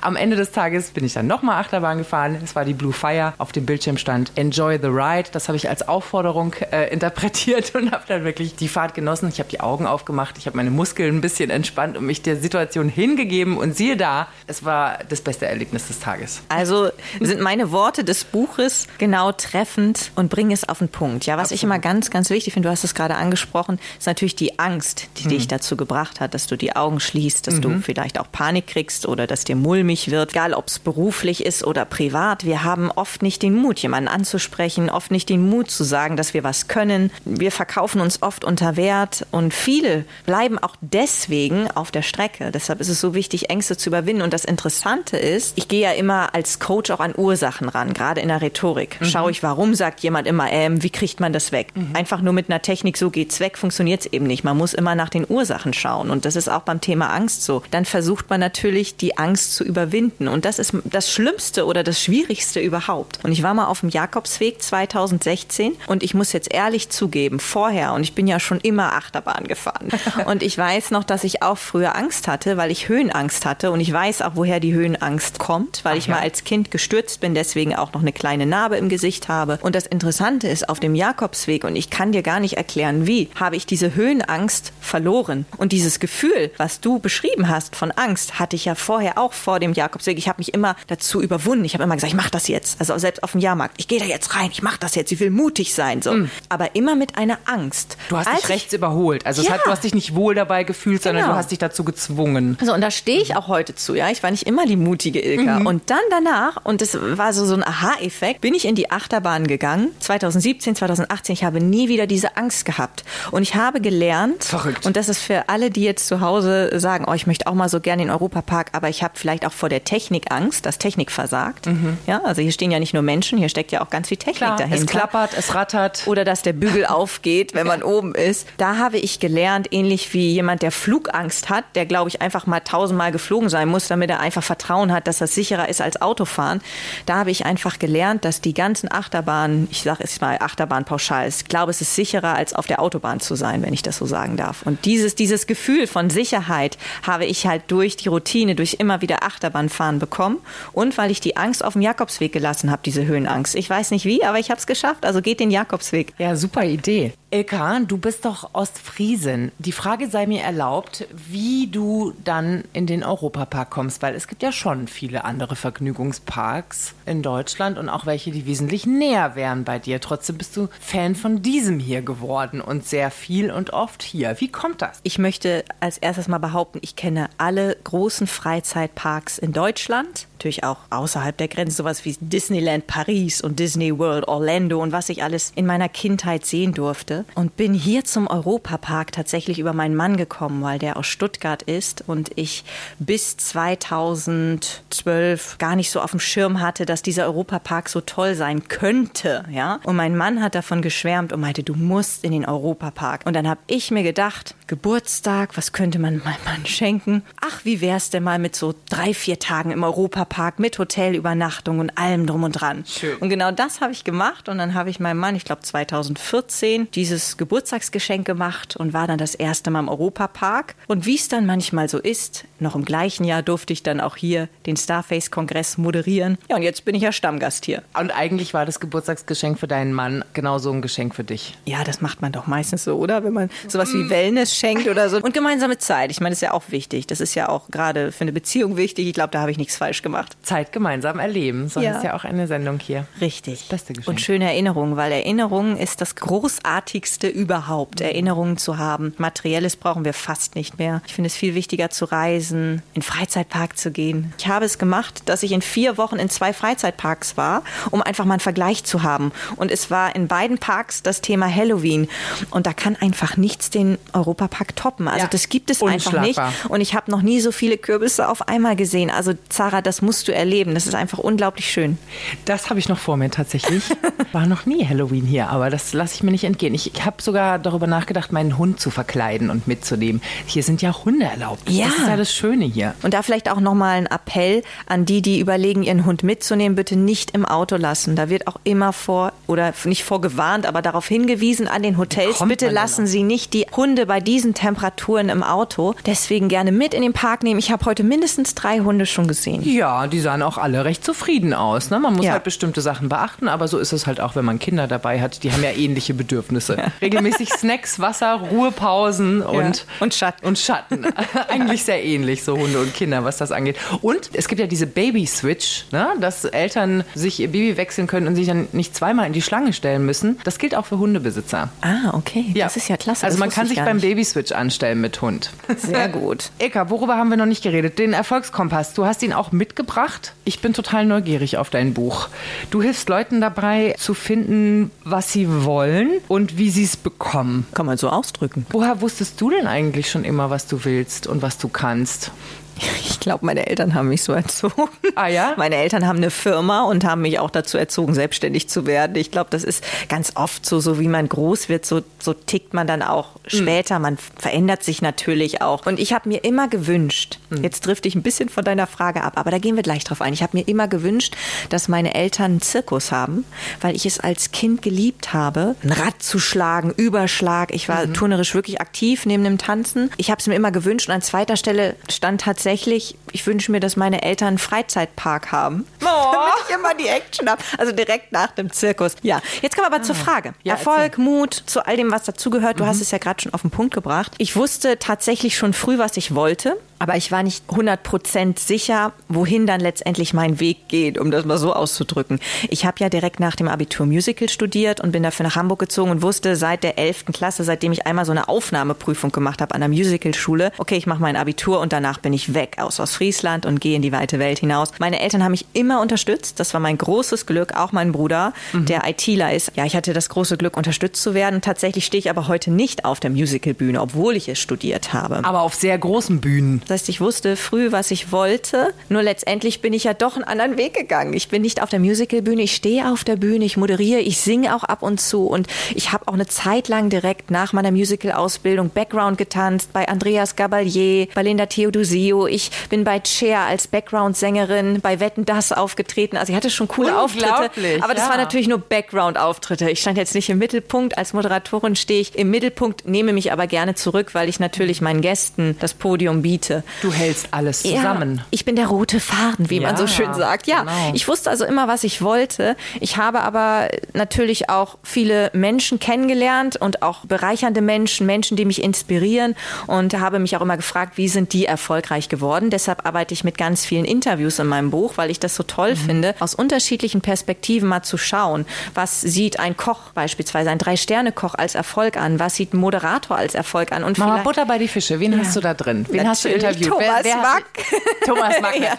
am 0.00 0.14
Ende 0.14 0.36
des 0.36 0.52
Tages 0.52 0.92
bin 0.92 1.04
ich 1.04 1.14
dann 1.14 1.26
nochmal 1.26 1.58
Achterbahn 1.58 1.98
gefahren. 1.98 2.38
Es 2.44 2.54
war 2.54 2.64
die 2.64 2.74
Blue 2.74 2.92
Fire. 2.92 3.32
Auf 3.38 3.50
dem 3.50 3.66
Bildschirm 3.66 3.98
stand 3.98 4.30
Enjoy 4.36 4.78
the 4.80 4.86
Ride. 4.86 5.30
Das 5.32 5.48
habe 5.48 5.56
ich 5.56 5.68
als 5.68 5.88
Aufforderung 5.88 6.54
äh, 6.70 6.88
interpretiert 6.92 7.74
und 7.74 7.90
habe 7.90 8.04
dann 8.06 8.22
wirklich 8.22 8.54
die 8.54 8.68
Fahrt 8.68 8.94
genossen. 8.94 9.30
Ich 9.30 9.40
habe 9.40 9.50
die 9.50 9.58
Augen 9.58 9.88
aufgemacht, 9.88 10.38
ich 10.38 10.46
habe 10.46 10.56
meine 10.56 10.70
Muskeln 10.70 11.16
ein 11.16 11.20
bisschen 11.20 11.50
entspannt 11.50 11.96
und 11.96 12.06
mich 12.06 12.22
der 12.22 12.36
Situation 12.36 12.88
hingegeben. 12.88 13.56
Und 13.56 13.76
siehe 13.76 13.96
da, 13.96 14.28
es 14.46 14.64
war 14.64 15.00
das 15.08 15.22
beste 15.22 15.46
Erlebnis 15.46 15.88
des 15.88 15.98
Tages. 15.98 16.40
Also 16.50 16.90
sind 17.18 17.40
meine 17.40 17.72
Worte 17.72 18.04
des 18.04 18.22
Buches 18.22 18.86
genau 18.98 19.32
treffend 19.32 19.71
und 19.76 20.28
bringen 20.30 20.50
es 20.50 20.68
auf 20.68 20.78
den 20.78 20.88
Punkt. 20.88 21.26
Ja, 21.26 21.36
was 21.36 21.44
Absolut. 21.44 21.58
ich 21.58 21.64
immer 21.64 21.78
ganz, 21.78 22.10
ganz 22.10 22.30
wichtig 22.30 22.52
finde, 22.52 22.68
du 22.68 22.72
hast 22.72 22.84
es 22.84 22.94
gerade 22.94 23.14
angesprochen, 23.14 23.78
ist 23.98 24.06
natürlich 24.06 24.36
die 24.36 24.58
Angst, 24.58 25.08
die 25.18 25.24
mhm. 25.24 25.30
dich 25.30 25.48
dazu 25.48 25.76
gebracht 25.76 26.20
hat, 26.20 26.34
dass 26.34 26.46
du 26.46 26.56
die 26.56 26.74
Augen 26.76 27.00
schließt, 27.00 27.46
dass 27.46 27.56
mhm. 27.56 27.60
du 27.62 27.80
vielleicht 27.80 28.18
auch 28.18 28.30
Panik 28.30 28.66
kriegst 28.66 29.06
oder 29.06 29.26
dass 29.26 29.44
dir 29.44 29.56
mulmig 29.56 30.10
wird, 30.10 30.32
egal 30.32 30.54
ob 30.54 30.68
es 30.68 30.78
beruflich 30.78 31.44
ist 31.44 31.64
oder 31.64 31.84
privat. 31.84 32.44
Wir 32.44 32.64
haben 32.64 32.90
oft 32.90 33.22
nicht 33.22 33.42
den 33.42 33.54
Mut, 33.54 33.78
jemanden 33.78 34.08
anzusprechen, 34.08 34.90
oft 34.90 35.10
nicht 35.10 35.28
den 35.28 35.48
Mut 35.48 35.70
zu 35.70 35.84
sagen, 35.84 36.16
dass 36.16 36.34
wir 36.34 36.44
was 36.44 36.68
können. 36.68 37.10
Wir 37.24 37.52
verkaufen 37.52 38.00
uns 38.00 38.22
oft 38.22 38.44
unter 38.44 38.76
Wert 38.76 39.26
und 39.30 39.54
viele 39.54 40.04
bleiben 40.26 40.58
auch 40.58 40.76
deswegen 40.80 41.70
auf 41.70 41.90
der 41.90 42.02
Strecke. 42.02 42.50
Deshalb 42.50 42.80
ist 42.80 42.88
es 42.88 43.00
so 43.00 43.14
wichtig, 43.14 43.50
Ängste 43.50 43.76
zu 43.76 43.90
überwinden. 43.90 44.22
Und 44.22 44.32
das 44.32 44.44
Interessante 44.44 45.16
ist, 45.16 45.56
ich 45.56 45.68
gehe 45.68 45.82
ja 45.82 45.92
immer 45.92 46.34
als 46.34 46.58
Coach 46.58 46.90
auch 46.90 47.00
an 47.00 47.14
Ursachen 47.16 47.68
ran, 47.68 47.94
gerade 47.94 48.20
in 48.20 48.28
der 48.28 48.42
Rhetorik. 48.42 49.00
Mhm. 49.00 49.04
Schaue 49.06 49.30
ich, 49.30 49.42
warum 49.42 49.61
sagt 49.74 50.00
jemand 50.00 50.26
immer, 50.26 50.50
ähm, 50.50 50.82
wie 50.82 50.90
kriegt 50.90 51.20
man 51.20 51.32
das 51.32 51.52
weg? 51.52 51.68
Mhm. 51.74 51.94
Einfach 51.94 52.20
nur 52.20 52.32
mit 52.32 52.50
einer 52.50 52.62
Technik, 52.62 52.96
so 52.96 53.10
geht's 53.10 53.40
weg, 53.40 53.56
funktioniert 53.56 54.00
es 54.00 54.12
eben 54.12 54.26
nicht. 54.26 54.44
Man 54.44 54.56
muss 54.56 54.74
immer 54.74 54.94
nach 54.94 55.08
den 55.08 55.26
Ursachen 55.28 55.72
schauen. 55.72 56.10
Und 56.10 56.24
das 56.24 56.36
ist 56.36 56.48
auch 56.48 56.62
beim 56.62 56.80
Thema 56.80 57.12
Angst 57.12 57.44
so. 57.44 57.62
Dann 57.70 57.84
versucht 57.84 58.28
man 58.30 58.40
natürlich, 58.40 58.96
die 58.96 59.18
Angst 59.18 59.54
zu 59.54 59.64
überwinden. 59.64 60.28
Und 60.28 60.44
das 60.44 60.58
ist 60.58 60.74
das 60.84 61.10
Schlimmste 61.10 61.66
oder 61.66 61.82
das 61.82 62.02
Schwierigste 62.02 62.60
überhaupt. 62.60 63.20
Und 63.22 63.32
ich 63.32 63.42
war 63.42 63.54
mal 63.54 63.66
auf 63.66 63.80
dem 63.80 63.88
Jakobsweg 63.88 64.62
2016 64.62 65.76
und 65.86 66.02
ich 66.02 66.14
muss 66.14 66.32
jetzt 66.32 66.52
ehrlich 66.52 66.88
zugeben, 66.88 67.40
vorher, 67.40 67.92
und 67.92 68.02
ich 68.02 68.14
bin 68.14 68.26
ja 68.26 68.40
schon 68.40 68.60
immer 68.60 68.94
Achterbahn 68.94 69.44
gefahren. 69.44 69.88
und 70.26 70.42
ich 70.42 70.58
weiß 70.58 70.90
noch, 70.90 71.04
dass 71.04 71.24
ich 71.24 71.42
auch 71.42 71.58
früher 71.58 71.96
Angst 71.96 72.28
hatte, 72.28 72.56
weil 72.56 72.70
ich 72.70 72.88
Höhenangst 72.88 73.46
hatte. 73.46 73.70
Und 73.70 73.80
ich 73.80 73.92
weiß 73.92 74.22
auch, 74.22 74.32
woher 74.34 74.60
die 74.60 74.72
Höhenangst 74.72 75.38
kommt, 75.38 75.84
weil 75.84 75.94
Ach, 75.94 75.98
ich 75.98 76.06
ja. 76.06 76.14
mal 76.14 76.22
als 76.22 76.44
Kind 76.44 76.70
gestürzt 76.70 77.20
bin, 77.20 77.34
deswegen 77.34 77.74
auch 77.74 77.92
noch 77.92 78.00
eine 78.00 78.12
kleine 78.12 78.46
Narbe 78.46 78.76
im 78.76 78.88
Gesicht 78.88 79.28
habe. 79.28 79.51
Und 79.60 79.74
das 79.74 79.86
Interessante 79.86 80.48
ist, 80.48 80.68
auf 80.68 80.80
dem 80.80 80.94
Jakobsweg, 80.94 81.64
und 81.64 81.76
ich 81.76 81.90
kann 81.90 82.12
dir 82.12 82.22
gar 82.22 82.40
nicht 82.40 82.56
erklären, 82.56 83.06
wie, 83.06 83.28
habe 83.38 83.56
ich 83.56 83.66
diese 83.66 83.94
Höhenangst 83.94 84.72
verloren. 84.80 85.46
Und 85.56 85.72
dieses 85.72 86.00
Gefühl, 86.00 86.50
was 86.56 86.80
du 86.80 86.98
beschrieben 86.98 87.48
hast 87.48 87.76
von 87.76 87.90
Angst, 87.92 88.38
hatte 88.38 88.56
ich 88.56 88.64
ja 88.64 88.74
vorher 88.74 89.18
auch 89.18 89.32
vor 89.32 89.60
dem 89.60 89.72
Jakobsweg. 89.72 90.18
Ich 90.18 90.28
habe 90.28 90.38
mich 90.38 90.54
immer 90.54 90.76
dazu 90.86 91.20
überwunden. 91.20 91.64
Ich 91.64 91.74
habe 91.74 91.84
immer 91.84 91.94
gesagt, 91.94 92.12
ich 92.12 92.16
mache 92.16 92.30
das 92.30 92.48
jetzt. 92.48 92.80
Also 92.80 92.96
selbst 92.98 93.22
auf 93.22 93.32
dem 93.32 93.40
Jahrmarkt. 93.40 93.74
Ich 93.78 93.88
gehe 93.88 93.98
da 93.98 94.04
jetzt 94.04 94.34
rein, 94.34 94.50
ich 94.52 94.62
mache 94.62 94.78
das 94.80 94.94
jetzt. 94.94 95.12
Ich 95.12 95.20
will 95.20 95.30
mutig 95.30 95.74
sein. 95.74 96.02
So. 96.02 96.12
Mm. 96.12 96.30
Aber 96.48 96.74
immer 96.74 96.96
mit 96.96 97.16
einer 97.16 97.38
Angst. 97.46 97.96
Du 98.08 98.16
hast 98.16 98.26
Als 98.26 98.40
dich 98.40 98.48
rechts 98.48 98.72
überholt. 98.72 99.26
Also 99.26 99.42
ja. 99.42 99.52
hat, 99.52 99.60
du 99.64 99.70
hast 99.70 99.84
dich 99.84 99.94
nicht 99.94 100.14
wohl 100.14 100.34
dabei 100.34 100.64
gefühlt, 100.64 101.02
sondern 101.02 101.24
genau. 101.24 101.34
du 101.34 101.38
hast 101.38 101.50
dich 101.50 101.58
dazu 101.58 101.84
gezwungen. 101.84 102.56
Also 102.60 102.74
und 102.74 102.80
da 102.80 102.90
stehe 102.90 103.20
ich 103.20 103.36
auch 103.36 103.48
heute 103.48 103.74
zu. 103.74 103.94
Ja, 103.94 104.10
Ich 104.10 104.22
war 104.22 104.30
nicht 104.30 104.46
immer 104.46 104.66
die 104.66 104.76
mutige 104.76 105.20
Ilka. 105.20 105.60
Mhm. 105.60 105.66
Und 105.66 105.90
dann 105.90 106.00
danach, 106.10 106.64
und 106.64 106.80
das 106.80 106.96
war 107.00 107.32
so, 107.32 107.44
so 107.46 107.54
ein 107.54 107.64
Aha-Effekt, 107.64 108.40
bin 108.40 108.54
ich 108.54 108.66
in 108.66 108.74
die 108.74 108.90
Achterbahn 108.90 109.41
gegangen. 109.46 109.88
2017, 110.00 110.76
2018. 110.76 111.32
Ich 111.34 111.44
habe 111.44 111.60
nie 111.60 111.88
wieder 111.88 112.06
diese 112.06 112.36
Angst 112.36 112.64
gehabt. 112.64 113.04
Und 113.30 113.42
ich 113.42 113.54
habe 113.54 113.80
gelernt, 113.80 114.44
Verrückt. 114.44 114.86
und 114.86 114.96
das 114.96 115.08
ist 115.08 115.20
für 115.20 115.48
alle, 115.48 115.70
die 115.70 115.82
jetzt 115.82 116.06
zu 116.06 116.20
Hause 116.20 116.78
sagen, 116.78 117.04
oh, 117.08 117.12
ich 117.14 117.26
möchte 117.26 117.46
auch 117.46 117.54
mal 117.54 117.68
so 117.68 117.80
gerne 117.80 118.02
in 118.02 118.08
den 118.08 118.14
Europapark, 118.14 118.70
aber 118.72 118.88
ich 118.88 119.02
habe 119.02 119.14
vielleicht 119.16 119.46
auch 119.46 119.52
vor 119.52 119.68
der 119.68 119.84
Technik 119.84 120.32
Angst, 120.32 120.66
dass 120.66 120.78
Technik 120.78 121.10
versagt. 121.10 121.66
Mhm. 121.66 121.98
Ja, 122.06 122.22
also 122.24 122.42
hier 122.42 122.52
stehen 122.52 122.70
ja 122.70 122.78
nicht 122.78 122.94
nur 122.94 123.02
Menschen, 123.02 123.38
hier 123.38 123.48
steckt 123.48 123.72
ja 123.72 123.82
auch 123.82 123.90
ganz 123.90 124.08
viel 124.08 124.16
Technik 124.16 124.36
Klar, 124.36 124.56
dahinter. 124.56 124.84
Es 124.84 124.86
klappert, 124.86 125.30
es 125.36 125.54
rattert. 125.54 126.02
Oder 126.06 126.24
dass 126.24 126.42
der 126.42 126.52
Bügel 126.52 126.86
aufgeht, 126.92 127.54
wenn 127.54 127.66
man 127.66 127.82
oben 127.82 128.14
ist. 128.14 128.46
Da 128.56 128.76
habe 128.78 128.98
ich 128.98 129.20
gelernt, 129.20 129.68
ähnlich 129.72 130.12
wie 130.14 130.32
jemand, 130.32 130.62
der 130.62 130.72
Flugangst 130.72 131.50
hat, 131.50 131.64
der 131.74 131.86
glaube 131.86 132.08
ich 132.08 132.20
einfach 132.22 132.46
mal 132.46 132.60
tausendmal 132.60 133.12
geflogen 133.12 133.48
sein 133.48 133.68
muss, 133.68 133.88
damit 133.88 134.10
er 134.10 134.20
einfach 134.20 134.42
Vertrauen 134.42 134.92
hat, 134.92 135.06
dass 135.06 135.18
das 135.18 135.34
sicherer 135.34 135.68
ist 135.68 135.80
als 135.80 136.00
Autofahren. 136.00 136.60
Da 137.06 137.16
habe 137.16 137.30
ich 137.30 137.44
einfach 137.44 137.78
gelernt, 137.78 138.24
dass 138.24 138.40
die 138.40 138.54
ganzen 138.54 138.90
Achterbahnen, 138.90 139.31
ich 139.70 139.82
sage 139.82 140.04
es 140.04 140.20
mal 140.20 140.38
Achterbahn 140.40 140.84
pauschal, 140.84 141.28
ich 141.28 141.44
glaube, 141.46 141.70
es 141.70 141.80
ist 141.80 141.94
sicherer 141.94 142.34
als 142.34 142.54
auf 142.54 142.66
der 142.66 142.80
Autobahn 142.80 143.20
zu 143.20 143.34
sein, 143.34 143.62
wenn 143.62 143.72
ich 143.72 143.82
das 143.82 143.96
so 143.96 144.06
sagen 144.06 144.36
darf. 144.36 144.62
Und 144.62 144.84
dieses, 144.84 145.14
dieses 145.14 145.46
Gefühl 145.46 145.86
von 145.86 146.10
Sicherheit 146.10 146.78
habe 147.02 147.24
ich 147.24 147.46
halt 147.46 147.64
durch 147.68 147.96
die 147.96 148.08
Routine, 148.08 148.54
durch 148.54 148.74
immer 148.78 149.00
wieder 149.00 149.22
Achterbahnfahren 149.22 149.98
bekommen 149.98 150.38
und 150.72 150.96
weil 150.98 151.10
ich 151.10 151.20
die 151.20 151.36
Angst 151.36 151.64
auf 151.64 151.74
dem 151.74 151.82
Jakobsweg 151.82 152.32
gelassen 152.32 152.70
habe, 152.70 152.82
diese 152.84 153.06
Höhenangst. 153.06 153.54
Ich 153.54 153.68
weiß 153.68 153.90
nicht 153.90 154.04
wie, 154.04 154.24
aber 154.24 154.38
ich 154.38 154.50
habe 154.50 154.58
es 154.58 154.66
geschafft. 154.66 155.04
Also 155.04 155.22
geht 155.22 155.40
den 155.40 155.50
Jakobsweg. 155.50 156.14
Ja, 156.18 156.36
super 156.36 156.64
Idee. 156.64 157.12
Ilka, 157.32 157.80
du 157.80 157.96
bist 157.96 158.26
doch 158.26 158.50
Ostfriesin. 158.52 159.52
Die 159.58 159.72
Frage 159.72 160.10
sei 160.10 160.26
mir 160.26 160.42
erlaubt, 160.42 161.06
wie 161.14 161.66
du 161.66 162.12
dann 162.24 162.64
in 162.74 162.86
den 162.86 163.02
Europapark 163.02 163.70
kommst, 163.70 164.02
weil 164.02 164.14
es 164.14 164.28
gibt 164.28 164.42
ja 164.42 164.52
schon 164.52 164.86
viele 164.86 165.24
andere 165.24 165.56
Vergnügungsparks 165.56 166.92
in 167.06 167.22
Deutschland 167.22 167.78
und 167.78 167.88
auch 167.88 168.04
welche, 168.04 168.32
die 168.32 168.44
wesentlich 168.44 168.86
näher 168.86 169.21
mehr 169.22 169.36
wären 169.36 169.64
bei 169.64 169.78
dir. 169.78 170.00
Trotzdem 170.00 170.38
bist 170.38 170.56
du 170.56 170.68
Fan 170.80 171.14
von 171.14 171.42
diesem 171.42 171.78
hier 171.78 172.02
geworden 172.02 172.60
und 172.60 172.84
sehr 172.84 173.10
viel 173.10 173.50
und 173.50 173.72
oft 173.72 174.02
hier. 174.02 174.40
Wie 174.40 174.48
kommt 174.48 174.82
das? 174.82 175.00
Ich 175.02 175.18
möchte 175.18 175.64
als 175.80 175.98
erstes 175.98 176.28
mal 176.28 176.38
behaupten, 176.38 176.78
ich 176.82 176.96
kenne 176.96 177.28
alle 177.38 177.76
großen 177.84 178.26
Freizeitparks 178.26 179.38
in 179.38 179.52
Deutschland 179.52 180.26
natürlich 180.42 180.64
auch 180.64 180.78
außerhalb 180.90 181.36
der 181.36 181.46
Grenzen, 181.46 181.76
sowas 181.76 182.04
wie 182.04 182.16
Disneyland 182.20 182.88
Paris 182.88 183.40
und 183.40 183.60
Disney 183.60 183.96
World 183.96 184.26
Orlando 184.26 184.82
und 184.82 184.90
was 184.90 185.08
ich 185.08 185.22
alles 185.22 185.52
in 185.54 185.66
meiner 185.66 185.88
Kindheit 185.88 186.44
sehen 186.44 186.74
durfte. 186.74 187.24
Und 187.36 187.56
bin 187.56 187.74
hier 187.74 188.04
zum 188.04 188.26
Europapark 188.26 189.12
tatsächlich 189.12 189.60
über 189.60 189.72
meinen 189.72 189.94
Mann 189.94 190.16
gekommen, 190.16 190.64
weil 190.64 190.80
der 190.80 190.96
aus 190.96 191.06
Stuttgart 191.06 191.62
ist 191.62 192.02
und 192.08 192.32
ich 192.34 192.64
bis 192.98 193.36
2012 193.36 195.58
gar 195.58 195.76
nicht 195.76 195.92
so 195.92 196.00
auf 196.00 196.10
dem 196.10 196.18
Schirm 196.18 196.60
hatte, 196.60 196.86
dass 196.86 197.02
dieser 197.02 197.26
Europapark 197.26 197.88
so 197.88 198.00
toll 198.00 198.34
sein 198.34 198.66
könnte. 198.66 199.44
Ja? 199.48 199.78
Und 199.84 199.94
mein 199.94 200.16
Mann 200.16 200.42
hat 200.42 200.56
davon 200.56 200.82
geschwärmt 200.82 201.32
und 201.32 201.40
meinte, 201.40 201.62
du 201.62 201.74
musst 201.74 202.24
in 202.24 202.32
den 202.32 202.46
Europapark. 202.46 203.24
Und 203.26 203.36
dann 203.36 203.48
habe 203.48 203.60
ich 203.68 203.92
mir 203.92 204.02
gedacht, 204.02 204.56
Geburtstag, 204.66 205.56
was 205.56 205.70
könnte 205.70 206.00
man 206.00 206.18
meinem 206.18 206.42
Mann 206.44 206.66
schenken? 206.66 207.22
Ach, 207.40 207.64
wie 207.64 207.80
wär's 207.80 208.10
denn 208.10 208.24
mal 208.24 208.40
mit 208.40 208.56
so 208.56 208.74
drei, 208.88 209.14
vier 209.14 209.38
Tagen 209.38 209.70
im 209.70 209.84
Europapark? 209.84 210.31
Park 210.32 210.58
mit 210.58 210.78
Hotelübernachtung 210.78 211.78
und 211.78 211.98
allem 211.98 212.26
drum 212.26 212.42
und 212.44 212.52
dran. 212.52 212.84
Schön. 212.86 213.18
Und 213.18 213.28
genau 213.28 213.52
das 213.52 213.82
habe 213.82 213.92
ich 213.92 214.02
gemacht 214.02 214.48
und 214.48 214.56
dann 214.56 214.72
habe 214.72 214.88
ich 214.88 214.98
meinem 214.98 215.18
Mann, 215.18 215.36
ich 215.36 215.44
glaube 215.44 215.60
2014, 215.60 216.88
dieses 216.94 217.36
Geburtstagsgeschenk 217.36 218.26
gemacht 218.26 218.74
und 218.76 218.94
war 218.94 219.06
dann 219.06 219.18
das 219.18 219.34
erste 219.34 219.70
Mal 219.70 219.80
im 219.80 219.90
Europapark. 219.90 220.74
Und 220.88 221.04
wie 221.04 221.16
es 221.16 221.28
dann 221.28 221.44
manchmal 221.44 221.90
so 221.90 221.98
ist, 221.98 222.46
noch 222.60 222.74
im 222.74 222.86
gleichen 222.86 223.24
Jahr 223.24 223.42
durfte 223.42 223.74
ich 223.74 223.82
dann 223.82 224.00
auch 224.00 224.16
hier 224.16 224.48
den 224.64 224.78
Starface-Kongress 224.78 225.76
moderieren. 225.76 226.38
Ja, 226.48 226.56
und 226.56 226.62
jetzt 226.62 226.86
bin 226.86 226.94
ich 226.94 227.02
ja 227.02 227.12
Stammgast 227.12 227.66
hier. 227.66 227.82
Und 227.92 228.10
eigentlich 228.10 228.54
war 228.54 228.64
das 228.64 228.80
Geburtstagsgeschenk 228.80 229.58
für 229.58 229.68
deinen 229.68 229.92
Mann 229.92 230.24
genauso 230.32 230.72
ein 230.72 230.80
Geschenk 230.80 231.14
für 231.14 231.24
dich. 231.24 231.58
Ja, 231.66 231.84
das 231.84 232.00
macht 232.00 232.22
man 232.22 232.32
doch 232.32 232.46
meistens 232.46 232.84
so, 232.84 232.96
oder? 232.96 233.22
Wenn 233.22 233.34
man 233.34 233.50
sowas 233.68 233.92
wie 233.92 234.08
Wellness 234.08 234.56
schenkt 234.56 234.88
oder 234.88 235.10
so. 235.10 235.18
Und 235.22 235.34
gemeinsame 235.34 235.76
Zeit. 235.76 236.10
Ich 236.10 236.20
meine, 236.20 236.30
das 236.30 236.38
ist 236.38 236.42
ja 236.42 236.52
auch 236.52 236.64
wichtig. 236.68 237.06
Das 237.06 237.20
ist 237.20 237.34
ja 237.34 237.50
auch 237.50 237.68
gerade 237.68 238.12
für 238.12 238.22
eine 238.22 238.32
Beziehung 238.32 238.78
wichtig. 238.78 239.06
Ich 239.08 239.12
glaube, 239.12 239.30
da 239.32 239.42
habe 239.42 239.50
ich 239.50 239.58
nichts 239.58 239.76
falsch 239.76 240.00
gemacht 240.00 240.21
gemacht. 240.22 240.36
Zeit 240.42 240.72
gemeinsam 240.72 241.18
erleben. 241.18 241.68
So 241.68 241.80
ja. 241.80 241.96
ist 241.96 242.04
ja 242.04 242.14
auch 242.14 242.24
eine 242.24 242.46
Sendung 242.46 242.78
hier. 242.78 243.06
Richtig. 243.20 243.60
Das 243.60 243.68
beste 243.68 243.92
Geschenk. 243.92 244.08
Und 244.08 244.20
schöne 244.20 244.44
Erinnerungen, 244.44 244.96
weil 244.96 245.12
Erinnerungen 245.12 245.76
ist 245.76 246.00
das 246.00 246.14
Großartigste 246.16 247.28
überhaupt. 247.28 248.00
Mhm. 248.00 248.06
Erinnerungen 248.06 248.56
zu 248.56 248.78
haben. 248.78 249.14
Materielles 249.18 249.76
brauchen 249.76 250.04
wir 250.04 250.12
fast 250.12 250.54
nicht 250.54 250.78
mehr. 250.78 251.02
Ich 251.06 251.14
finde 251.14 251.28
es 251.28 251.36
viel 251.36 251.54
wichtiger 251.54 251.90
zu 251.90 252.04
reisen, 252.04 252.82
in 252.94 253.02
Freizeitpark 253.02 253.76
zu 253.76 253.90
gehen. 253.90 254.32
Ich 254.38 254.48
habe 254.48 254.64
es 254.64 254.78
gemacht, 254.78 255.22
dass 255.26 255.42
ich 255.42 255.52
in 255.52 255.62
vier 255.62 255.98
Wochen 255.98 256.16
in 256.16 256.28
zwei 256.28 256.52
Freizeitparks 256.52 257.36
war, 257.36 257.62
um 257.90 258.02
einfach 258.02 258.24
mal 258.24 258.34
einen 258.34 258.40
Vergleich 258.40 258.84
zu 258.84 259.02
haben. 259.02 259.32
Und 259.56 259.70
es 259.70 259.90
war 259.90 260.14
in 260.14 260.28
beiden 260.28 260.58
Parks 260.58 261.02
das 261.02 261.20
Thema 261.20 261.52
Halloween. 261.52 262.08
Und 262.50 262.66
da 262.66 262.72
kann 262.72 262.96
einfach 262.96 263.36
nichts 263.36 263.70
den 263.70 263.98
Europapark 264.12 264.76
toppen. 264.76 265.08
Also 265.08 265.24
ja. 265.24 265.28
das 265.28 265.48
gibt 265.48 265.70
es 265.70 265.82
einfach 265.82 266.20
nicht. 266.20 266.40
Und 266.68 266.80
ich 266.80 266.94
habe 266.94 267.10
noch 267.10 267.22
nie 267.22 267.40
so 267.40 267.52
viele 267.52 267.78
Kürbisse 267.78 268.28
auf 268.28 268.48
einmal 268.48 268.76
gesehen. 268.76 269.10
Also 269.10 269.32
Zara, 269.48 269.82
das 269.82 270.02
muss 270.02 270.11
musst 270.12 270.28
du 270.28 270.34
erleben. 270.34 270.74
Das 270.74 270.86
ist 270.86 270.94
einfach 270.94 271.16
unglaublich 271.16 271.70
schön. 271.70 271.96
Das 272.44 272.68
habe 272.68 272.78
ich 272.78 272.86
noch 272.86 272.98
vor 272.98 273.16
mir 273.16 273.30
tatsächlich. 273.30 273.82
War 274.32 274.44
noch 274.44 274.66
nie 274.66 274.86
Halloween 274.86 275.24
hier, 275.24 275.48
aber 275.48 275.70
das 275.70 275.94
lasse 275.94 276.16
ich 276.16 276.22
mir 276.22 276.32
nicht 276.32 276.44
entgehen. 276.44 276.74
Ich, 276.74 276.94
ich 276.94 277.06
habe 277.06 277.22
sogar 277.22 277.58
darüber 277.58 277.86
nachgedacht, 277.86 278.30
meinen 278.30 278.58
Hund 278.58 278.78
zu 278.78 278.90
verkleiden 278.90 279.48
und 279.48 279.66
mitzunehmen. 279.66 280.20
Hier 280.44 280.62
sind 280.62 280.82
ja 280.82 280.94
Hunde 281.02 281.24
erlaubt. 281.24 281.70
Ja. 281.70 281.86
Das 281.86 281.96
ist 281.96 282.06
ja 282.08 282.16
das 282.18 282.34
Schöne 282.34 282.66
hier. 282.66 282.94
Und 283.02 283.14
da 283.14 283.22
vielleicht 283.22 283.50
auch 283.50 283.60
nochmal 283.60 283.96
ein 283.96 284.06
Appell 284.06 284.62
an 284.84 285.06
die, 285.06 285.22
die 285.22 285.40
überlegen, 285.40 285.82
ihren 285.82 286.04
Hund 286.04 286.24
mitzunehmen, 286.24 286.76
bitte 286.76 286.96
nicht 286.96 287.30
im 287.30 287.46
Auto 287.46 287.76
lassen. 287.76 288.14
Da 288.14 288.28
wird 288.28 288.46
auch 288.48 288.56
immer 288.64 288.92
vor, 288.92 289.32
oder 289.46 289.72
nicht 289.84 290.04
vorgewarnt, 290.04 290.66
aber 290.66 290.82
darauf 290.82 291.08
hingewiesen 291.08 291.68
an 291.68 291.82
den 291.82 291.96
Hotels, 291.96 292.44
bitte 292.46 292.68
lassen 292.68 293.06
Sie 293.06 293.22
nicht 293.22 293.54
die 293.54 293.64
Hunde 293.74 294.04
bei 294.04 294.20
diesen 294.20 294.52
Temperaturen 294.52 295.30
im 295.30 295.42
Auto. 295.42 295.94
Deswegen 296.04 296.50
gerne 296.50 296.70
mit 296.70 296.92
in 296.92 297.00
den 297.00 297.14
Park 297.14 297.42
nehmen. 297.42 297.58
Ich 297.58 297.70
habe 297.70 297.86
heute 297.86 298.04
mindestens 298.04 298.54
drei 298.54 298.80
Hunde 298.80 299.06
schon 299.06 299.26
gesehen. 299.26 299.62
Ja, 299.62 299.91
die 300.08 300.20
sahen 300.20 300.42
auch 300.42 300.58
alle 300.58 300.84
recht 300.84 301.04
zufrieden 301.04 301.54
aus. 301.54 301.90
Ne? 301.90 301.98
Man 302.00 302.14
muss 302.14 302.26
ja. 302.26 302.32
halt 302.32 302.44
bestimmte 302.44 302.80
Sachen 302.80 303.08
beachten, 303.08 303.48
aber 303.48 303.68
so 303.68 303.78
ist 303.78 303.92
es 303.92 304.06
halt 304.06 304.20
auch, 304.20 304.36
wenn 304.36 304.44
man 304.44 304.58
Kinder 304.58 304.86
dabei 304.86 305.20
hat. 305.20 305.42
Die 305.42 305.52
haben 305.52 305.62
ja 305.62 305.70
ähnliche 305.70 306.14
Bedürfnisse. 306.14 306.76
Ja. 306.82 306.90
Regelmäßig 307.02 307.50
Snacks, 307.50 308.00
Wasser, 308.00 308.40
Ruhepausen 308.50 309.42
und, 309.42 309.76
ja. 309.76 309.84
und 310.00 310.14
Schatten. 310.14 310.46
Und 310.46 310.58
Schatten. 310.58 311.06
Eigentlich 311.48 311.84
sehr 311.84 312.02
ähnlich, 312.02 312.42
so 312.44 312.56
Hunde 312.56 312.80
und 312.80 312.94
Kinder, 312.94 313.24
was 313.24 313.36
das 313.36 313.52
angeht. 313.52 313.76
Und 314.00 314.30
es 314.32 314.48
gibt 314.48 314.60
ja 314.60 314.66
diese 314.66 314.86
Baby-Switch, 314.86 315.84
ne? 315.92 316.08
dass 316.18 316.44
Eltern 316.44 317.04
sich 317.14 317.38
ihr 317.38 317.48
Baby 317.52 317.76
wechseln 317.76 318.06
können 318.06 318.26
und 318.26 318.36
sich 318.36 318.46
dann 318.46 318.68
nicht 318.72 318.96
zweimal 318.96 319.26
in 319.26 319.32
die 319.32 319.42
Schlange 319.42 319.74
stellen 319.74 320.06
müssen. 320.06 320.40
Das 320.44 320.58
gilt 320.58 320.74
auch 320.74 320.86
für 320.86 320.98
Hundebesitzer. 320.98 321.68
Ah, 321.82 322.14
okay. 322.14 322.46
Ja. 322.54 322.64
Das 322.64 322.76
ist 322.76 322.88
ja 322.88 322.96
klasse. 322.96 323.26
Also 323.26 323.38
man 323.38 323.50
kann 323.50 323.66
sich 323.66 323.76
beim 323.76 324.00
Baby-Switch 324.00 324.52
anstellen 324.52 325.00
mit 325.00 325.20
Hund. 325.20 325.50
Sehr 325.76 326.08
gut. 326.08 326.50
Eka, 326.58 326.90
worüber 326.90 327.16
haben 327.16 327.28
wir 327.28 327.36
noch 327.36 327.46
nicht 327.46 327.62
geredet? 327.62 327.98
Den 327.98 328.14
Erfolgskompass. 328.14 328.94
Du 328.94 329.04
hast 329.04 329.22
ihn 329.22 329.34
auch 329.34 329.52
mitgebracht 329.52 329.81
mitgebracht. 329.82 330.34
Ich 330.44 330.60
bin 330.60 330.72
total 330.72 331.06
neugierig 331.06 331.56
auf 331.56 331.70
dein 331.70 331.94
Buch. 331.94 332.28
Du 332.70 332.82
hilfst 332.82 333.08
Leuten 333.08 333.40
dabei 333.40 333.94
zu 333.98 334.14
finden, 334.14 334.90
was 335.04 335.32
sie 335.32 335.64
wollen 335.64 336.20
und 336.28 336.56
wie 336.56 336.70
sie 336.70 336.84
es 336.84 336.96
bekommen. 336.96 337.66
Kann 337.74 337.86
man 337.86 337.98
so 337.98 338.08
ausdrücken. 338.08 338.66
Woher 338.70 339.00
wusstest 339.00 339.40
du 339.40 339.50
denn 339.50 339.66
eigentlich 339.66 340.10
schon 340.10 340.24
immer, 340.24 340.50
was 340.50 340.66
du 340.66 340.84
willst 340.84 341.26
und 341.26 341.42
was 341.42 341.58
du 341.58 341.68
kannst? 341.68 342.30
Ich 343.12 343.20
glaube, 343.20 343.46
meine 343.46 343.66
Eltern 343.66 343.94
haben 343.94 344.08
mich 344.08 344.22
so 344.22 344.32
erzogen. 344.32 344.88
Ah 345.14 345.28
ja? 345.28 345.54
Meine 345.56 345.76
Eltern 345.76 346.08
haben 346.08 346.16
eine 346.16 346.30
Firma 346.30 346.82
und 346.82 347.04
haben 347.04 347.22
mich 347.22 347.38
auch 347.38 347.50
dazu 347.50 347.78
erzogen, 347.78 348.14
selbstständig 348.14 348.68
zu 348.68 348.86
werden. 348.86 349.14
Ich 349.14 349.30
glaube, 349.30 349.48
das 349.50 349.62
ist 349.62 349.84
ganz 350.08 350.32
oft 350.34 350.66
so, 350.66 350.80
so 350.80 350.98
wie 350.98 351.06
man 351.06 351.28
groß 351.28 351.68
wird, 351.68 351.86
so, 351.86 352.02
so 352.18 352.32
tickt 352.32 352.74
man 352.74 352.88
dann 352.88 353.02
auch 353.02 353.36
später. 353.46 354.00
Man 354.00 354.16
verändert 354.16 354.82
sich 354.82 355.02
natürlich 355.02 355.62
auch. 355.62 355.86
Und 355.86 356.00
ich 356.00 356.12
habe 356.12 356.28
mir 356.28 356.42
immer 356.42 356.66
gewünscht, 356.66 357.38
mhm. 357.50 357.62
jetzt 357.62 357.86
drifte 357.86 358.08
ich 358.08 358.16
ein 358.16 358.22
bisschen 358.22 358.48
von 358.48 358.64
deiner 358.64 358.88
Frage 358.88 359.22
ab, 359.22 359.34
aber 359.36 359.52
da 359.52 359.58
gehen 359.58 359.76
wir 359.76 359.84
gleich 359.84 360.02
drauf 360.02 360.20
ein. 360.20 360.32
Ich 360.32 360.42
habe 360.42 360.56
mir 360.56 360.66
immer 360.66 360.88
gewünscht, 360.88 361.36
dass 361.68 361.86
meine 361.86 362.14
Eltern 362.14 362.52
einen 362.52 362.60
Zirkus 362.60 363.12
haben, 363.12 363.44
weil 363.80 363.94
ich 363.94 364.04
es 364.04 364.18
als 364.18 364.50
Kind 364.50 364.82
geliebt 364.82 365.32
habe, 365.32 365.76
ein 365.84 365.92
Rad 365.92 366.22
zu 366.22 366.40
schlagen, 366.40 366.92
Überschlag. 366.96 367.72
Ich 367.72 367.88
war 367.88 368.04
mhm. 368.06 368.14
turnerisch 368.14 368.54
wirklich 368.54 368.80
aktiv 368.80 369.26
neben 369.26 369.44
dem 369.44 369.58
Tanzen. 369.58 370.10
Ich 370.16 370.30
habe 370.30 370.40
es 370.40 370.48
mir 370.48 370.56
immer 370.56 370.72
gewünscht 370.72 371.08
und 371.08 371.14
an 371.14 371.22
zweiter 371.22 371.56
Stelle 371.56 371.94
stand 372.08 372.40
tatsächlich 372.40 372.61
tatsächlich, 372.62 373.16
ich 373.32 373.44
wünsche 373.44 373.72
mir, 373.72 373.80
dass 373.80 373.96
meine 373.96 374.22
Eltern 374.22 374.48
einen 374.48 374.58
Freizeitpark 374.58 375.50
haben. 375.52 375.86
Oh. 376.04 376.32
Damit 376.32 376.54
ich 376.68 376.74
immer 376.74 376.94
die 376.94 377.06
Action 377.06 377.48
habe. 377.48 377.62
Also 377.78 377.92
direkt 377.92 378.32
nach 378.32 378.50
dem 378.52 378.70
Zirkus. 378.70 379.14
Ja, 379.22 379.40
jetzt 379.62 379.76
kommen 379.76 379.84
wir 379.84 379.94
aber 379.94 380.02
ah. 380.02 380.06
zur 380.06 380.14
Frage. 380.14 380.52
Ja, 380.62 380.74
Erfolg, 380.74 381.12
erzähl. 381.12 381.24
Mut, 381.24 381.54
zu 381.54 381.86
all 381.86 381.96
dem, 381.96 382.10
was 382.10 382.24
dazugehört. 382.24 382.80
Du 382.80 382.84
mhm. 382.84 382.88
hast 382.88 383.00
es 383.00 383.10
ja 383.12 383.18
gerade 383.18 383.40
schon 383.40 383.54
auf 383.54 383.62
den 383.62 383.70
Punkt 383.70 383.94
gebracht. 383.94 384.32
Ich 384.38 384.56
wusste 384.56 384.98
tatsächlich 384.98 385.56
schon 385.56 385.72
früh, 385.72 385.98
was 385.98 386.16
ich 386.16 386.34
wollte 386.34 386.76
aber 387.02 387.16
ich 387.16 387.32
war 387.32 387.42
nicht 387.42 387.64
100% 387.68 388.60
sicher, 388.60 389.12
wohin 389.28 389.66
dann 389.66 389.80
letztendlich 389.80 390.34
mein 390.34 390.60
Weg 390.60 390.86
geht, 390.86 391.18
um 391.18 391.32
das 391.32 391.44
mal 391.44 391.58
so 391.58 391.72
auszudrücken. 391.72 392.38
Ich 392.70 392.86
habe 392.86 392.98
ja 393.00 393.08
direkt 393.08 393.40
nach 393.40 393.56
dem 393.56 393.66
Abitur 393.66 394.06
Musical 394.06 394.48
studiert 394.48 395.00
und 395.00 395.10
bin 395.10 395.24
dafür 395.24 395.44
nach 395.44 395.56
Hamburg 395.56 395.80
gezogen 395.80 396.12
und 396.12 396.22
wusste 396.22 396.54
seit 396.54 396.84
der 396.84 397.00
11. 397.00 397.24
Klasse, 397.32 397.64
seitdem 397.64 397.90
ich 397.90 398.06
einmal 398.06 398.24
so 398.24 398.30
eine 398.30 398.48
Aufnahmeprüfung 398.48 399.32
gemacht 399.32 399.60
habe 399.60 399.74
an 399.74 399.80
der 399.80 399.88
Musicalschule, 399.88 400.70
okay, 400.78 400.94
ich 400.94 401.08
mache 401.08 401.20
mein 401.20 401.34
Abitur 401.34 401.80
und 401.80 401.92
danach 401.92 402.20
bin 402.20 402.32
ich 402.32 402.54
weg 402.54 402.76
aus 402.78 403.00
Ostfriesland 403.00 403.66
und 403.66 403.80
gehe 403.80 403.96
in 403.96 404.02
die 404.02 404.12
weite 404.12 404.38
Welt 404.38 404.60
hinaus. 404.60 404.92
Meine 405.00 405.18
Eltern 405.18 405.42
haben 405.42 405.50
mich 405.50 405.66
immer 405.72 406.00
unterstützt. 406.00 406.60
Das 406.60 406.72
war 406.72 406.80
mein 406.80 406.98
großes 406.98 407.46
Glück, 407.46 407.74
auch 407.74 407.90
mein 407.90 408.12
Bruder, 408.12 408.52
mhm. 408.72 408.86
der 408.86 409.08
ITler 409.08 409.52
ist. 409.52 409.72
Ja, 409.74 409.84
ich 409.86 409.96
hatte 409.96 410.12
das 410.12 410.28
große 410.28 410.56
Glück, 410.56 410.76
unterstützt 410.76 411.20
zu 411.20 411.34
werden. 411.34 411.62
Tatsächlich 411.62 412.06
stehe 412.06 412.20
ich 412.20 412.30
aber 412.30 412.46
heute 412.46 412.70
nicht 412.70 413.04
auf 413.04 413.18
der 413.18 413.30
Musicalbühne, 413.30 414.00
obwohl 414.00 414.36
ich 414.36 414.48
es 414.48 414.60
studiert 414.60 415.12
habe. 415.12 415.40
Aber 415.42 415.62
auf 415.62 415.74
sehr 415.74 415.98
großen 415.98 416.40
Bühnen. 416.40 416.80
Das 416.92 417.00
heißt, 417.00 417.08
ich 417.08 417.22
wusste 417.22 417.56
früh, 417.56 417.90
was 417.90 418.10
ich 418.10 418.32
wollte. 418.32 418.92
Nur 419.08 419.22
letztendlich 419.22 419.80
bin 419.80 419.94
ich 419.94 420.04
ja 420.04 420.12
doch 420.12 420.34
einen 420.34 420.44
anderen 420.44 420.76
Weg 420.76 420.92
gegangen. 420.92 421.32
Ich 421.32 421.48
bin 421.48 421.62
nicht 421.62 421.82
auf 421.82 421.88
der 421.88 422.00
Musicalbühne, 422.00 422.60
ich 422.60 422.74
stehe 422.74 423.10
auf 423.10 423.24
der 423.24 423.36
Bühne, 423.36 423.64
ich 423.64 423.78
moderiere, 423.78 424.20
ich 424.20 424.38
singe 424.38 424.76
auch 424.76 424.84
ab 424.84 425.02
und 425.02 425.18
zu. 425.18 425.46
Und 425.46 425.68
ich 425.94 426.12
habe 426.12 426.28
auch 426.28 426.34
eine 426.34 426.46
Zeit 426.46 426.88
lang 426.88 427.08
direkt 427.08 427.50
nach 427.50 427.72
meiner 427.72 427.90
Musical-Ausbildung 427.92 428.90
Background 428.90 429.38
getanzt 429.38 429.94
bei 429.94 430.06
Andreas 430.06 430.54
Gabalier, 430.54 431.28
bei 431.34 431.42
Linda 431.42 431.64
Theodosio. 431.64 432.46
Ich 432.46 432.70
bin 432.90 433.04
bei 433.04 433.22
Cher 433.24 433.60
als 433.60 433.86
Background-Sängerin 433.86 435.00
bei 435.00 435.18
Wetten 435.18 435.46
Das 435.46 435.72
aufgetreten. 435.72 436.36
Also 436.36 436.52
ich 436.52 436.56
hatte 436.58 436.68
schon 436.68 436.88
coole 436.88 437.18
Auftritte. 437.18 437.70
Aber 438.02 438.12
das 438.12 438.24
ja. 438.24 438.28
waren 438.28 438.38
natürlich 438.38 438.68
nur 438.68 438.80
Background-Auftritte. 438.80 439.88
Ich 439.88 440.02
stand 440.02 440.18
jetzt 440.18 440.34
nicht 440.34 440.50
im 440.50 440.58
Mittelpunkt. 440.58 441.16
Als 441.16 441.32
Moderatorin 441.32 441.96
stehe 441.96 442.20
ich 442.20 442.34
im 442.34 442.50
Mittelpunkt, 442.50 443.08
nehme 443.08 443.32
mich 443.32 443.50
aber 443.50 443.66
gerne 443.66 443.94
zurück, 443.94 444.34
weil 444.34 444.50
ich 444.50 444.60
natürlich 444.60 445.00
meinen 445.00 445.22
Gästen 445.22 445.76
das 445.80 445.94
Podium 445.94 446.42
biete. 446.42 446.81
Du 447.00 447.12
hältst 447.12 447.48
alles 447.50 447.82
zusammen. 447.82 448.36
Ja, 448.36 448.44
ich 448.50 448.64
bin 448.64 448.76
der 448.76 448.86
rote 448.86 449.20
Faden, 449.20 449.70
wie 449.70 449.80
Ja, 449.80 449.88
man 449.88 449.96
so 449.96 450.06
schön 450.06 450.32
sagt. 450.34 450.66
Ja, 450.66 450.80
genau. 450.80 451.10
ich 451.14 451.28
wusste 451.28 451.50
also 451.50 451.64
immer, 451.64 451.88
was 451.88 452.04
ich 452.04 452.22
wollte. 452.22 452.76
Ich 453.00 453.16
habe 453.16 453.40
aber 453.40 453.88
natürlich 454.14 454.68
auch 454.70 454.98
viele 455.02 455.50
Menschen 455.52 455.98
kennengelernt 455.98 456.76
und 456.76 457.02
auch 457.02 457.24
bereichernde 457.26 457.82
Menschen, 457.82 458.26
Menschen, 458.26 458.56
die 458.56 458.64
mich 458.64 458.82
inspirieren 458.82 459.54
und 459.86 460.18
habe 460.18 460.38
mich 460.38 460.56
auch 460.56 460.60
immer 460.60 460.76
gefragt, 460.76 461.16
wie 461.16 461.28
sind 461.28 461.52
die 461.52 461.66
erfolgreich 461.66 462.28
geworden. 462.28 462.70
Deshalb 462.70 463.06
arbeite 463.06 463.34
ich 463.34 463.44
mit 463.44 463.58
ganz 463.58 463.84
vielen 463.84 464.04
Interviews 464.04 464.58
in 464.58 464.66
meinem 464.66 464.90
Buch, 464.90 465.14
weil 465.16 465.30
ich 465.30 465.40
das 465.40 465.54
so 465.56 465.62
toll 465.62 465.96
finde, 465.96 466.34
aus 466.40 466.54
unterschiedlichen 466.54 467.20
Perspektiven 467.20 467.88
mal 467.88 468.02
zu 468.02 468.18
schauen. 468.18 468.66
Was 468.94 469.20
sieht 469.20 469.58
ein 469.58 469.76
Koch 469.76 470.10
beispielsweise, 470.14 470.70
ein 470.70 470.78
Drei-Sterne-Koch 470.78 471.54
als 471.54 471.74
Erfolg 471.74 472.16
an? 472.16 472.38
Was 472.38 472.56
sieht 472.56 472.74
ein 472.74 472.78
Moderator 472.78 473.36
als 473.36 473.54
Erfolg 473.54 473.92
an? 473.92 474.04
Und 474.04 474.18
Mama, 474.18 474.38
Butter 474.38 474.66
bei 474.66 474.78
die 474.78 474.88
Fische. 474.88 475.20
Wen 475.20 475.38
hast 475.38 475.56
du 475.56 475.60
da 475.60 475.74
drin? 475.74 476.06
Wen 476.10 476.28
hast 476.28 476.44
du 476.44 476.48
Natürlich 476.48 476.61
interviewt? 476.62 476.88
Thomas 476.88 477.24
hast 477.24 477.36
Mack. 477.42 477.64
du- 477.74 478.26
Thomas 478.26 478.60
Mack 478.60 478.76
ja, 478.80 478.90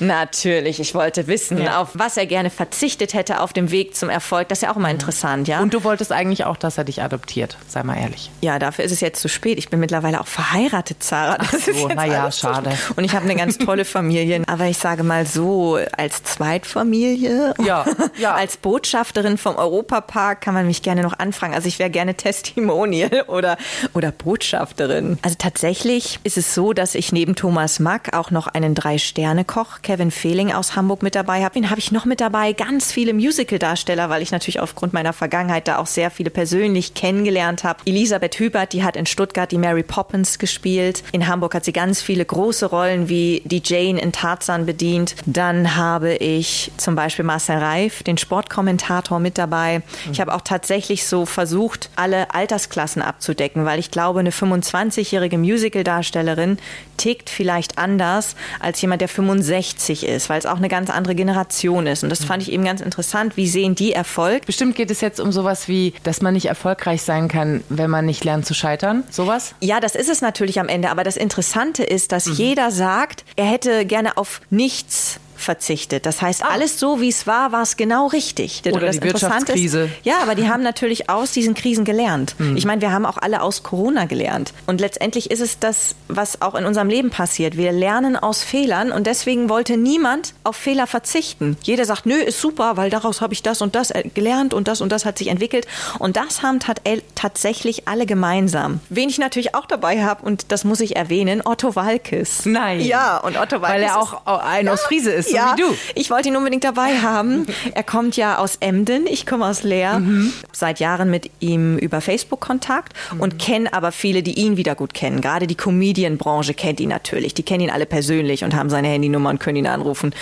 natürlich. 0.00 0.22
natürlich. 0.22 0.80
Ich 0.80 0.94
wollte 0.94 1.26
wissen, 1.26 1.60
Ja. 1.62 1.80
auf 1.80 1.90
was 1.94 2.16
er 2.16 2.26
gerne 2.26 2.50
verzichtet 2.50 3.14
hätte 3.14 3.40
auf 3.40 3.52
dem 3.52 3.70
Weg 3.70 3.94
zum 3.96 4.08
Erfolg. 4.08 4.48
Das 4.48 4.58
ist 4.58 4.62
ja 4.62 4.72
auch 4.72 4.76
immer 4.76 4.90
interessant, 4.90 5.48
ja? 5.48 5.60
Und 5.60 5.74
du 5.74 5.84
wolltest 5.84 6.12
eigentlich 6.12 6.44
auch, 6.44 6.56
dass 6.56 6.78
er 6.78 6.84
dich 6.84 7.02
adoptiert. 7.02 7.56
Sei 7.68 7.82
mal 7.82 7.96
ehrlich. 7.98 8.30
ja, 8.40 8.58
dafür 8.58 8.84
ist 8.84 8.92
es 8.92 9.00
jetzt 9.00 9.20
zu 9.20 9.28
spät. 9.28 9.58
Ich 9.58 9.68
bin 9.68 9.80
mittlerweile 9.80 10.20
auch 10.20 10.26
verheiratet, 10.26 11.02
Zara. 11.02 11.38
Das 11.38 11.54
ist 11.54 11.64
so, 11.78 11.88
jetzt 11.88 11.96
na 11.96 12.06
ja, 12.06 12.22
alles 12.22 12.36
zu 12.36 12.46
schade. 12.46 12.70
Und 12.96 13.04
ich 13.04 13.14
habe 13.14 13.24
eine 13.24 13.34
ganz 13.36 13.58
tolle 13.58 13.84
Familie. 13.84 14.42
Aber 14.48 14.64
ich 14.66 14.78
sage 14.78 15.02
mal 15.02 15.26
so, 15.26 15.78
als 15.96 16.22
Zweitfamilie, 16.22 17.54
Ja, 17.64 17.84
ja. 18.18 18.34
als 18.34 18.56
Botschafterin 18.56 19.38
vom 19.38 19.56
Europapark 19.56 20.40
kann 20.40 20.54
man 20.54 20.66
mich 20.66 20.82
gerne 20.82 21.02
noch 21.02 21.18
anfragen. 21.18 21.54
Also 21.54 21.68
ich 21.68 21.78
wäre 21.78 21.90
gerne 21.90 22.14
Testimonial 22.14 23.24
oder, 23.28 23.56
oder 23.94 24.12
Botschafterin. 24.12 25.18
Also 25.22 25.36
tatsächlich 25.38 26.20
ist 26.24 26.36
es 26.38 26.54
so, 26.54 26.72
dass 26.72 26.94
ich 26.94 27.01
neben 27.10 27.34
Thomas 27.34 27.80
Mack 27.80 28.14
auch 28.14 28.30
noch 28.30 28.46
einen 28.46 28.76
Drei-Sterne-Koch, 28.76 29.82
Kevin 29.82 30.12
Fehling 30.12 30.52
aus 30.52 30.76
Hamburg 30.76 31.02
mit 31.02 31.16
dabei 31.16 31.42
habe. 31.42 31.54
Den 31.54 31.70
habe 31.70 31.80
ich 31.80 31.90
noch 31.90 32.04
mit 32.04 32.20
dabei. 32.20 32.52
Ganz 32.52 32.92
viele 32.92 33.14
Musical-Darsteller, 33.14 34.08
weil 34.10 34.22
ich 34.22 34.30
natürlich 34.30 34.60
aufgrund 34.60 34.92
meiner 34.92 35.12
Vergangenheit 35.12 35.66
da 35.66 35.78
auch 35.78 35.88
sehr 35.88 36.12
viele 36.12 36.30
persönlich 36.30 36.94
kennengelernt 36.94 37.64
habe. 37.64 37.80
Elisabeth 37.86 38.38
Hubert, 38.38 38.72
die 38.72 38.84
hat 38.84 38.94
in 38.94 39.06
Stuttgart 39.06 39.50
die 39.50 39.58
Mary 39.58 39.82
Poppins 39.82 40.38
gespielt. 40.38 41.02
In 41.10 41.26
Hamburg 41.26 41.54
hat 41.56 41.64
sie 41.64 41.72
ganz 41.72 42.00
viele 42.00 42.24
große 42.24 42.66
Rollen 42.66 43.08
wie 43.08 43.42
die 43.44 43.62
Jane 43.64 44.00
in 44.00 44.12
Tarzan 44.12 44.66
bedient. 44.66 45.16
Dann 45.26 45.74
habe 45.74 46.14
ich 46.14 46.70
zum 46.76 46.94
Beispiel 46.94 47.24
Marcel 47.24 47.56
Reif, 47.56 48.02
den 48.02 48.18
Sportkommentator, 48.18 49.18
mit 49.18 49.38
dabei. 49.38 49.82
Ich 50.12 50.20
habe 50.20 50.34
auch 50.34 50.42
tatsächlich 50.42 51.06
so 51.06 51.24
versucht, 51.24 51.90
alle 51.96 52.34
Altersklassen 52.34 53.00
abzudecken, 53.00 53.64
weil 53.64 53.78
ich 53.78 53.90
glaube, 53.90 54.20
eine 54.20 54.30
25-jährige 54.30 55.38
Musical-Darstellerin 55.38 56.58
tickt 56.96 57.30
vielleicht 57.30 57.78
anders 57.78 58.36
als 58.60 58.80
jemand, 58.80 59.00
der 59.00 59.08
65 59.08 60.06
ist, 60.06 60.28
weil 60.28 60.38
es 60.38 60.46
auch 60.46 60.56
eine 60.56 60.68
ganz 60.68 60.90
andere 60.90 61.14
Generation 61.14 61.86
ist. 61.86 62.02
Und 62.02 62.10
das 62.10 62.24
fand 62.24 62.42
ich 62.42 62.52
eben 62.52 62.64
ganz 62.64 62.80
interessant. 62.80 63.36
Wie 63.36 63.46
sehen 63.46 63.74
die 63.74 63.92
Erfolg? 63.92 64.46
Bestimmt 64.46 64.76
geht 64.76 64.90
es 64.90 65.00
jetzt 65.00 65.20
um 65.20 65.32
sowas 65.32 65.68
wie, 65.68 65.94
dass 66.02 66.22
man 66.22 66.34
nicht 66.34 66.46
erfolgreich 66.46 67.02
sein 67.02 67.28
kann, 67.28 67.62
wenn 67.68 67.90
man 67.90 68.06
nicht 68.06 68.24
lernt 68.24 68.46
zu 68.46 68.54
scheitern. 68.54 69.04
Sowas? 69.10 69.54
Ja, 69.60 69.80
das 69.80 69.94
ist 69.94 70.08
es 70.08 70.20
natürlich 70.20 70.60
am 70.60 70.68
Ende. 70.68 70.90
Aber 70.90 71.04
das 71.04 71.16
Interessante 71.16 71.82
ist, 71.82 72.12
dass 72.12 72.26
jeder 72.38 72.70
sagt, 72.70 73.24
er 73.36 73.46
hätte 73.46 73.84
gerne 73.86 74.16
auf 74.16 74.40
nichts 74.50 75.20
verzichtet. 75.42 76.06
Das 76.06 76.22
heißt, 76.22 76.44
alles 76.44 76.78
so, 76.78 77.00
wie 77.00 77.08
es 77.08 77.26
war, 77.26 77.52
war 77.52 77.62
es 77.62 77.76
genau 77.76 78.06
richtig. 78.06 78.62
Oder 78.64 78.86
das 78.86 78.96
die 78.96 79.02
Wirtschaftskrise. 79.02 79.84
Ist, 79.84 79.90
ja, 80.04 80.18
aber 80.22 80.34
die 80.34 80.48
haben 80.48 80.62
natürlich 80.62 81.10
aus 81.10 81.32
diesen 81.32 81.54
Krisen 81.54 81.84
gelernt. 81.84 82.34
Ich 82.54 82.64
meine, 82.64 82.80
wir 82.80 82.92
haben 82.92 83.06
auch 83.06 83.18
alle 83.18 83.42
aus 83.42 83.62
Corona 83.62 84.06
gelernt. 84.06 84.52
Und 84.66 84.80
letztendlich 84.80 85.30
ist 85.30 85.40
es 85.40 85.58
das, 85.58 85.94
was 86.08 86.42
auch 86.42 86.54
in 86.54 86.64
unserem 86.64 86.88
Leben 86.88 87.10
passiert. 87.10 87.56
Wir 87.56 87.72
lernen 87.72 88.16
aus 88.16 88.42
Fehlern 88.42 88.92
und 88.92 89.06
deswegen 89.06 89.48
wollte 89.48 89.76
niemand 89.76 90.34
auf 90.44 90.56
Fehler 90.56 90.86
verzichten. 90.86 91.56
Jeder 91.62 91.84
sagt, 91.84 92.06
nö, 92.06 92.14
ist 92.14 92.40
super, 92.40 92.76
weil 92.76 92.90
daraus 92.90 93.20
habe 93.20 93.34
ich 93.34 93.42
das 93.42 93.62
und 93.62 93.74
das 93.74 93.90
äh, 93.90 94.04
gelernt 94.14 94.54
und 94.54 94.68
das 94.68 94.80
und 94.80 94.92
das 94.92 95.04
hat 95.04 95.18
sich 95.18 95.28
entwickelt. 95.28 95.66
Und 95.98 96.16
das 96.16 96.42
haben 96.42 96.60
tat 96.60 96.80
tatsächlich 97.14 97.88
alle 97.88 98.06
gemeinsam. 98.06 98.80
Wen 98.88 99.08
ich 99.08 99.18
natürlich 99.18 99.54
auch 99.54 99.66
dabei 99.66 100.04
habe, 100.04 100.24
und 100.24 100.52
das 100.52 100.64
muss 100.64 100.80
ich 100.80 100.96
erwähnen, 100.96 101.42
Otto 101.44 101.74
Walkes. 101.74 102.46
Nein. 102.46 102.80
Ja, 102.80 103.18
und 103.18 103.36
Otto 103.36 103.60
Walkes. 103.60 103.74
Weil 103.74 103.82
er 103.82 103.98
auch 103.98 104.26
ein 104.26 104.68
aus 104.68 104.82
Friese 104.82 105.10
ist, 105.10 105.31
so 105.32 105.36
ja, 105.36 105.54
wie 105.56 105.62
du. 105.62 105.74
ich 105.94 106.10
wollte 106.10 106.28
ihn 106.28 106.36
unbedingt 106.36 106.64
dabei 106.64 106.98
haben. 107.00 107.46
Er 107.74 107.84
kommt 107.84 108.16
ja 108.16 108.38
aus 108.38 108.56
Emden, 108.60 109.06
ich 109.06 109.24
komme 109.24 109.46
aus 109.46 109.62
Leer. 109.62 109.98
Mhm. 109.98 110.32
Seit 110.52 110.78
Jahren 110.78 111.10
mit 111.10 111.30
ihm 111.40 111.78
über 111.78 112.00
Facebook 112.00 112.40
Kontakt 112.40 112.92
und 113.18 113.38
kenne 113.38 113.72
aber 113.72 113.92
viele, 113.92 114.22
die 114.22 114.38
ihn 114.38 114.56
wieder 114.56 114.74
gut 114.74 114.94
kennen. 114.94 115.20
Gerade 115.20 115.46
die 115.46 115.54
Comedian-Branche 115.54 116.54
kennt 116.54 116.80
ihn 116.80 116.90
natürlich. 116.90 117.34
Die 117.34 117.42
kennen 117.42 117.64
ihn 117.64 117.70
alle 117.70 117.86
persönlich 117.86 118.44
und 118.44 118.54
haben 118.54 118.68
seine 118.68 118.88
Handynummer 118.88 119.30
und 119.30 119.40
können 119.40 119.56
ihn 119.56 119.66
anrufen. 119.66 120.14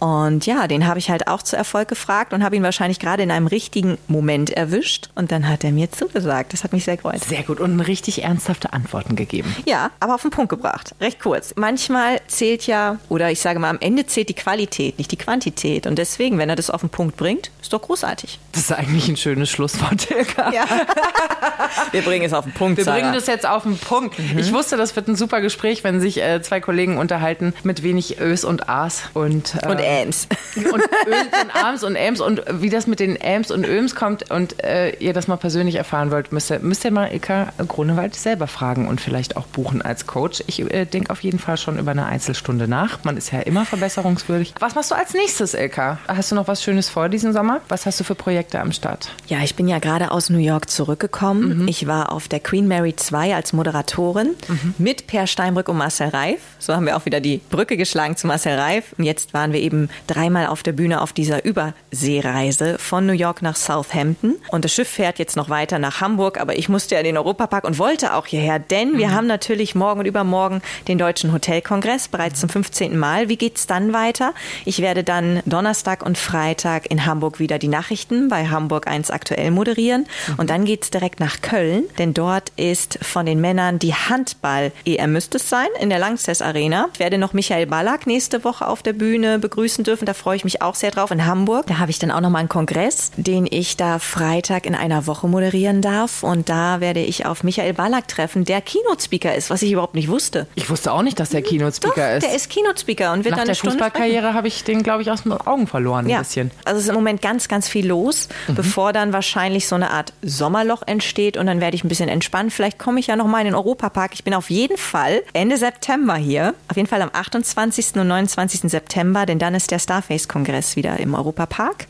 Und 0.00 0.46
ja, 0.46 0.66
den 0.66 0.86
habe 0.86 0.98
ich 0.98 1.10
halt 1.10 1.28
auch 1.28 1.42
zu 1.42 1.56
Erfolg 1.56 1.88
gefragt 1.88 2.32
und 2.32 2.42
habe 2.42 2.56
ihn 2.56 2.62
wahrscheinlich 2.62 2.98
gerade 2.98 3.22
in 3.22 3.30
einem 3.30 3.46
richtigen 3.46 3.98
Moment 4.08 4.50
erwischt. 4.50 5.10
Und 5.14 5.30
dann 5.30 5.48
hat 5.48 5.62
er 5.64 5.72
mir 5.72 5.92
zugesagt. 5.92 6.52
Das 6.52 6.64
hat 6.64 6.72
mich 6.72 6.84
sehr 6.84 6.96
gefreut. 6.96 7.22
Sehr 7.24 7.42
gut 7.42 7.60
und 7.60 7.80
richtig 7.80 8.24
ernsthafte 8.24 8.72
Antworten 8.72 9.16
gegeben. 9.16 9.54
Ja, 9.66 9.90
aber 10.00 10.14
auf 10.14 10.22
den 10.22 10.30
Punkt 10.30 10.50
gebracht. 10.50 10.94
Recht 11.00 11.20
kurz. 11.20 11.54
Manchmal 11.56 12.20
zählt 12.26 12.66
ja, 12.66 12.98
oder 13.08 13.30
ich 13.30 13.40
sage 13.40 13.58
mal, 13.58 13.70
am 13.70 13.78
Ende 13.80 14.06
zählt 14.06 14.28
die 14.28 14.34
Qualität, 14.34 14.55
nicht 14.56 15.12
die 15.12 15.16
Quantität. 15.16 15.86
Und 15.86 15.96
deswegen, 15.96 16.38
wenn 16.38 16.48
er 16.48 16.56
das 16.56 16.70
auf 16.70 16.80
den 16.80 16.90
Punkt 16.90 17.16
bringt, 17.16 17.50
ist 17.60 17.72
doch 17.72 17.82
großartig. 17.82 18.38
Das 18.52 18.62
ist 18.62 18.72
eigentlich 18.72 19.08
ein 19.08 19.16
schönes 19.16 19.50
Schlusswort, 19.50 20.10
Ilka. 20.10 20.52
Ja. 20.52 20.64
Wir 21.92 22.02
bringen 22.02 22.24
es 22.24 22.32
auf 22.32 22.44
den 22.44 22.52
Punkt. 22.52 22.78
Wir 22.78 22.84
Sarah. 22.84 22.98
bringen 22.98 23.12
das 23.12 23.26
jetzt 23.26 23.46
auf 23.46 23.64
den 23.64 23.78
Punkt. 23.78 24.16
Ich 24.36 24.52
wusste, 24.52 24.76
das 24.76 24.96
wird 24.96 25.08
ein 25.08 25.16
super 25.16 25.40
Gespräch, 25.40 25.84
wenn 25.84 26.00
sich 26.00 26.22
äh, 26.22 26.40
zwei 26.42 26.60
Kollegen 26.60 26.98
unterhalten 26.98 27.54
mit 27.62 27.82
wenig 27.82 28.20
Ös 28.20 28.44
und 28.44 28.68
As. 28.68 29.02
Und, 29.14 29.54
äh, 29.62 29.68
und 29.68 29.78
Äms. 29.78 30.28
und 30.56 30.82
Öls 31.06 31.42
und 31.42 31.64
Arms 31.64 31.84
und 31.84 31.96
Äms 31.96 32.20
und 32.20 32.42
wie 32.50 32.70
das 32.70 32.86
mit 32.86 33.00
den 33.00 33.16
Äms 33.16 33.50
und 33.50 33.66
Öms 33.66 33.94
kommt 33.94 34.30
und 34.30 34.62
äh, 34.64 34.90
ihr 34.96 35.12
das 35.12 35.28
mal 35.28 35.36
persönlich 35.36 35.74
erfahren 35.76 36.10
wollt, 36.10 36.32
müsst 36.32 36.50
ihr, 36.50 36.60
müsst 36.60 36.84
ihr 36.84 36.90
mal 36.90 37.12
Ilka 37.12 37.52
Grunewald 37.66 38.14
selber 38.14 38.46
fragen 38.46 38.88
und 38.88 39.00
vielleicht 39.00 39.36
auch 39.36 39.46
buchen 39.46 39.82
als 39.82 40.06
Coach. 40.06 40.42
Ich 40.46 40.60
äh, 40.60 40.84
denke 40.84 41.10
auf 41.10 41.22
jeden 41.22 41.38
Fall 41.38 41.56
schon 41.56 41.78
über 41.78 41.90
eine 41.90 42.06
Einzelstunde 42.06 42.68
nach. 42.68 43.04
Man 43.04 43.16
ist 43.16 43.32
ja 43.32 43.40
immer 43.40 43.64
verbesserungswürdig. 43.64 44.35
Was 44.58 44.74
machst 44.74 44.90
du 44.90 44.94
als 44.94 45.14
nächstes, 45.14 45.54
Ilka? 45.54 45.98
Hast 46.08 46.30
du 46.30 46.34
noch 46.34 46.48
was 46.48 46.62
Schönes 46.62 46.88
vor 46.88 47.08
diesen 47.08 47.32
Sommer? 47.32 47.60
Was 47.68 47.86
hast 47.86 48.00
du 48.00 48.04
für 48.04 48.14
Projekte 48.14 48.60
am 48.60 48.72
Start? 48.72 49.10
Ja, 49.28 49.38
ich 49.42 49.54
bin 49.54 49.68
ja 49.68 49.78
gerade 49.78 50.10
aus 50.10 50.30
New 50.30 50.38
York 50.38 50.70
zurückgekommen. 50.70 51.66
Ich 51.68 51.86
war 51.86 52.12
auf 52.12 52.28
der 52.28 52.40
Queen 52.40 52.68
Mary 52.68 52.94
2 52.94 53.34
als 53.34 53.52
Moderatorin 53.52 54.34
mit 54.78 55.06
Per 55.06 55.26
Steinbrück 55.26 55.68
und 55.68 55.78
Marcel 55.78 56.08
Reif. 56.08 56.40
So 56.58 56.74
haben 56.74 56.86
wir 56.86 56.96
auch 56.96 57.04
wieder 57.04 57.20
die 57.20 57.40
Brücke 57.50 57.76
geschlagen 57.76 58.16
zu 58.16 58.26
Marcel 58.26 58.58
Reif. 58.58 58.94
Und 58.98 59.04
jetzt 59.04 59.34
waren 59.34 59.52
wir 59.52 59.60
eben 59.60 59.88
dreimal 60.06 60.46
auf 60.46 60.62
der 60.62 60.72
Bühne 60.72 61.00
auf 61.00 61.12
dieser 61.12 61.44
Überseereise 61.44 62.78
von 62.78 63.06
New 63.06 63.12
York 63.12 63.42
nach 63.42 63.56
Southampton. 63.56 64.36
Und 64.50 64.64
das 64.64 64.72
Schiff 64.72 64.88
fährt 64.88 65.18
jetzt 65.18 65.36
noch 65.36 65.48
weiter 65.48 65.78
nach 65.78 66.00
Hamburg, 66.00 66.40
aber 66.40 66.58
ich 66.58 66.68
musste 66.68 66.94
ja 66.94 67.00
in 67.00 67.06
den 67.06 67.16
Europapark 67.16 67.64
und 67.64 67.78
wollte 67.78 68.14
auch 68.14 68.26
hierher, 68.26 68.58
denn 68.58 68.98
wir 68.98 69.12
haben 69.12 69.26
natürlich 69.26 69.74
morgen 69.74 70.00
und 70.00 70.06
übermorgen 70.06 70.62
den 70.88 70.98
Deutschen 70.98 71.32
Hotelkongress 71.32 72.08
bereits 72.08 72.40
zum 72.40 72.48
15. 72.48 72.96
Mal. 72.98 73.28
Wie 73.28 73.36
geht's 73.36 73.66
dann 73.66 73.92
weiter? 73.92 74.25
Ich 74.64 74.80
werde 74.80 75.04
dann 75.04 75.42
Donnerstag 75.46 76.04
und 76.04 76.18
Freitag 76.18 76.90
in 76.90 77.06
Hamburg 77.06 77.38
wieder 77.38 77.58
die 77.58 77.68
Nachrichten 77.68 78.28
bei 78.28 78.48
Hamburg 78.48 78.86
1 78.86 79.10
aktuell 79.10 79.50
moderieren. 79.50 80.06
Und 80.36 80.50
dann 80.50 80.64
geht's 80.64 80.90
direkt 80.90 81.20
nach 81.20 81.40
Köln, 81.40 81.84
denn 81.98 82.14
dort 82.14 82.52
ist 82.56 82.98
von 83.02 83.26
den 83.26 83.40
Männern 83.40 83.78
die 83.78 83.94
Handball-EM 83.94 85.12
müsste 85.12 85.38
es 85.38 85.48
sein, 85.48 85.68
in 85.80 85.90
der 85.90 85.98
Lanxess 85.98 86.42
Arena. 86.42 86.88
Ich 86.94 87.00
werde 87.00 87.18
noch 87.18 87.32
Michael 87.32 87.66
Ballack 87.66 88.06
nächste 88.06 88.44
Woche 88.44 88.66
auf 88.66 88.82
der 88.82 88.92
Bühne 88.92 89.38
begrüßen 89.38 89.84
dürfen. 89.84 90.06
Da 90.06 90.14
freue 90.14 90.36
ich 90.36 90.44
mich 90.44 90.62
auch 90.62 90.74
sehr 90.74 90.90
drauf 90.90 91.10
in 91.10 91.26
Hamburg. 91.26 91.66
Da 91.66 91.78
habe 91.78 91.90
ich 91.90 91.98
dann 91.98 92.10
auch 92.10 92.20
noch 92.20 92.30
mal 92.30 92.40
einen 92.40 92.48
Kongress, 92.48 93.10
den 93.16 93.46
ich 93.50 93.76
da 93.76 93.98
Freitag 93.98 94.66
in 94.66 94.74
einer 94.74 95.06
Woche 95.06 95.28
moderieren 95.28 95.82
darf. 95.82 96.22
Und 96.22 96.48
da 96.48 96.80
werde 96.80 97.00
ich 97.00 97.26
auf 97.26 97.42
Michael 97.42 97.74
Ballack 97.74 98.08
treffen, 98.08 98.44
der 98.44 98.60
Keynote-Speaker 98.60 99.34
ist, 99.34 99.50
was 99.50 99.62
ich 99.62 99.72
überhaupt 99.72 99.94
nicht 99.94 100.08
wusste. 100.08 100.46
Ich 100.54 100.68
wusste 100.70 100.92
auch 100.92 101.02
nicht, 101.02 101.18
dass 101.20 101.30
der 101.30 101.42
Doch, 101.42 101.50
Keynote-Speaker 101.50 102.16
ist. 102.16 102.26
der 102.26 102.34
ist 102.34 102.50
Keynote-Speaker 102.50 103.12
und 103.12 103.24
wird 103.24 103.32
Nach 103.32 103.38
dann 103.38 103.46
der 103.46 103.52
eine 103.52 103.54
Stunde 103.54 103.76
sprechen. 103.76 103.92
Fußballkarriere 104.16 104.34
habe 104.34 104.48
ich 104.48 104.64
den, 104.64 104.82
glaube 104.82 105.02
ich, 105.02 105.10
aus 105.10 105.22
den 105.22 105.32
Augen 105.32 105.66
verloren 105.66 106.08
Ja, 106.08 106.18
ein 106.18 106.22
bisschen. 106.22 106.50
also 106.64 106.78
es 106.78 106.84
ist 106.84 106.88
im 106.88 106.94
Moment 106.94 107.22
ganz, 107.22 107.48
ganz 107.48 107.68
viel 107.68 107.86
los, 107.86 108.28
bevor 108.48 108.92
dann 108.92 109.12
wahrscheinlich 109.12 109.66
so 109.68 109.74
eine 109.74 109.90
Art 109.90 110.12
Sommerloch 110.22 110.82
entsteht 110.86 111.36
und 111.36 111.46
dann 111.46 111.60
werde 111.60 111.74
ich 111.76 111.84
ein 111.84 111.88
bisschen 111.88 112.08
entspannen. 112.08 112.50
Vielleicht 112.50 112.78
komme 112.78 113.00
ich 113.00 113.08
ja 113.08 113.16
noch 113.16 113.26
mal 113.26 113.40
in 113.40 113.46
den 113.46 113.54
Europapark. 113.54 114.12
Ich 114.14 114.24
bin 114.24 114.34
auf 114.34 114.50
jeden 114.50 114.76
Fall 114.76 115.22
Ende 115.32 115.56
September 115.56 116.16
hier. 116.16 116.54
Auf 116.68 116.76
jeden 116.76 116.88
Fall 116.88 117.02
am 117.02 117.10
28. 117.12 117.96
und 117.96 118.08
29. 118.08 118.70
September, 118.70 119.26
denn 119.26 119.38
dann 119.38 119.54
ist 119.54 119.70
der 119.70 119.78
Starface-Kongress 119.78 120.76
wieder 120.76 120.98
im 120.98 121.14
Europapark. 121.14 121.86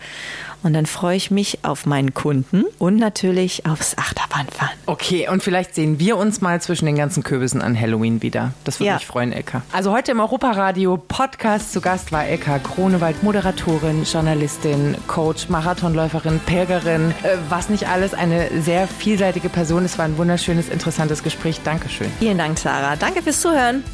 Und 0.62 0.72
dann 0.72 0.86
freue 0.86 1.16
ich 1.16 1.30
mich 1.30 1.60
auf 1.64 1.86
meinen 1.86 2.12
Kunden 2.14 2.64
und 2.78 2.96
natürlich 2.96 3.66
aufs 3.66 3.96
Achterbahnfahren. 3.98 4.74
Okay, 4.86 5.28
und 5.28 5.42
vielleicht 5.42 5.74
sehen 5.74 5.98
wir 6.00 6.16
uns 6.16 6.40
mal 6.40 6.60
zwischen 6.60 6.86
den 6.86 6.96
ganzen 6.96 7.22
Kürbissen 7.22 7.62
an 7.62 7.78
Halloween 7.80 8.22
wieder. 8.22 8.52
Das 8.64 8.80
würde 8.80 8.88
Ja. 8.88 8.94
mich 8.94 9.06
freuen, 9.06 9.32
Elka. 9.32 9.62
Also 9.72 9.92
heute 9.92 10.12
im 10.12 10.20
Europaradio 10.20 10.96
Podcast 10.96 11.72
zu 11.72 11.80
Gast 11.80 12.10
war 12.12 12.24
Elka 12.26 12.58
Kronewald, 12.58 13.22
Moderatorin, 13.22 14.04
Journalistin, 14.04 14.96
Coach, 15.06 15.48
Marathonläuferin, 15.48 16.40
Pilgerin, 16.40 17.10
äh, 17.22 17.36
was 17.48 17.68
nicht 17.68 17.88
alles, 17.88 18.14
eine 18.14 18.48
sehr 18.62 18.88
vielseitige 18.88 19.48
Person. 19.48 19.84
Es 19.84 19.98
war 19.98 20.04
ein 20.04 20.18
wunderschönes, 20.18 20.68
interessantes 20.68 21.22
Gespräch. 21.22 21.60
Dankeschön. 21.64 22.08
Vielen 22.18 22.38
Dank, 22.38 22.58
Sarah. 22.58 22.96
Danke 22.96 23.22
fürs 23.22 23.40
Zuhören. 23.40 23.84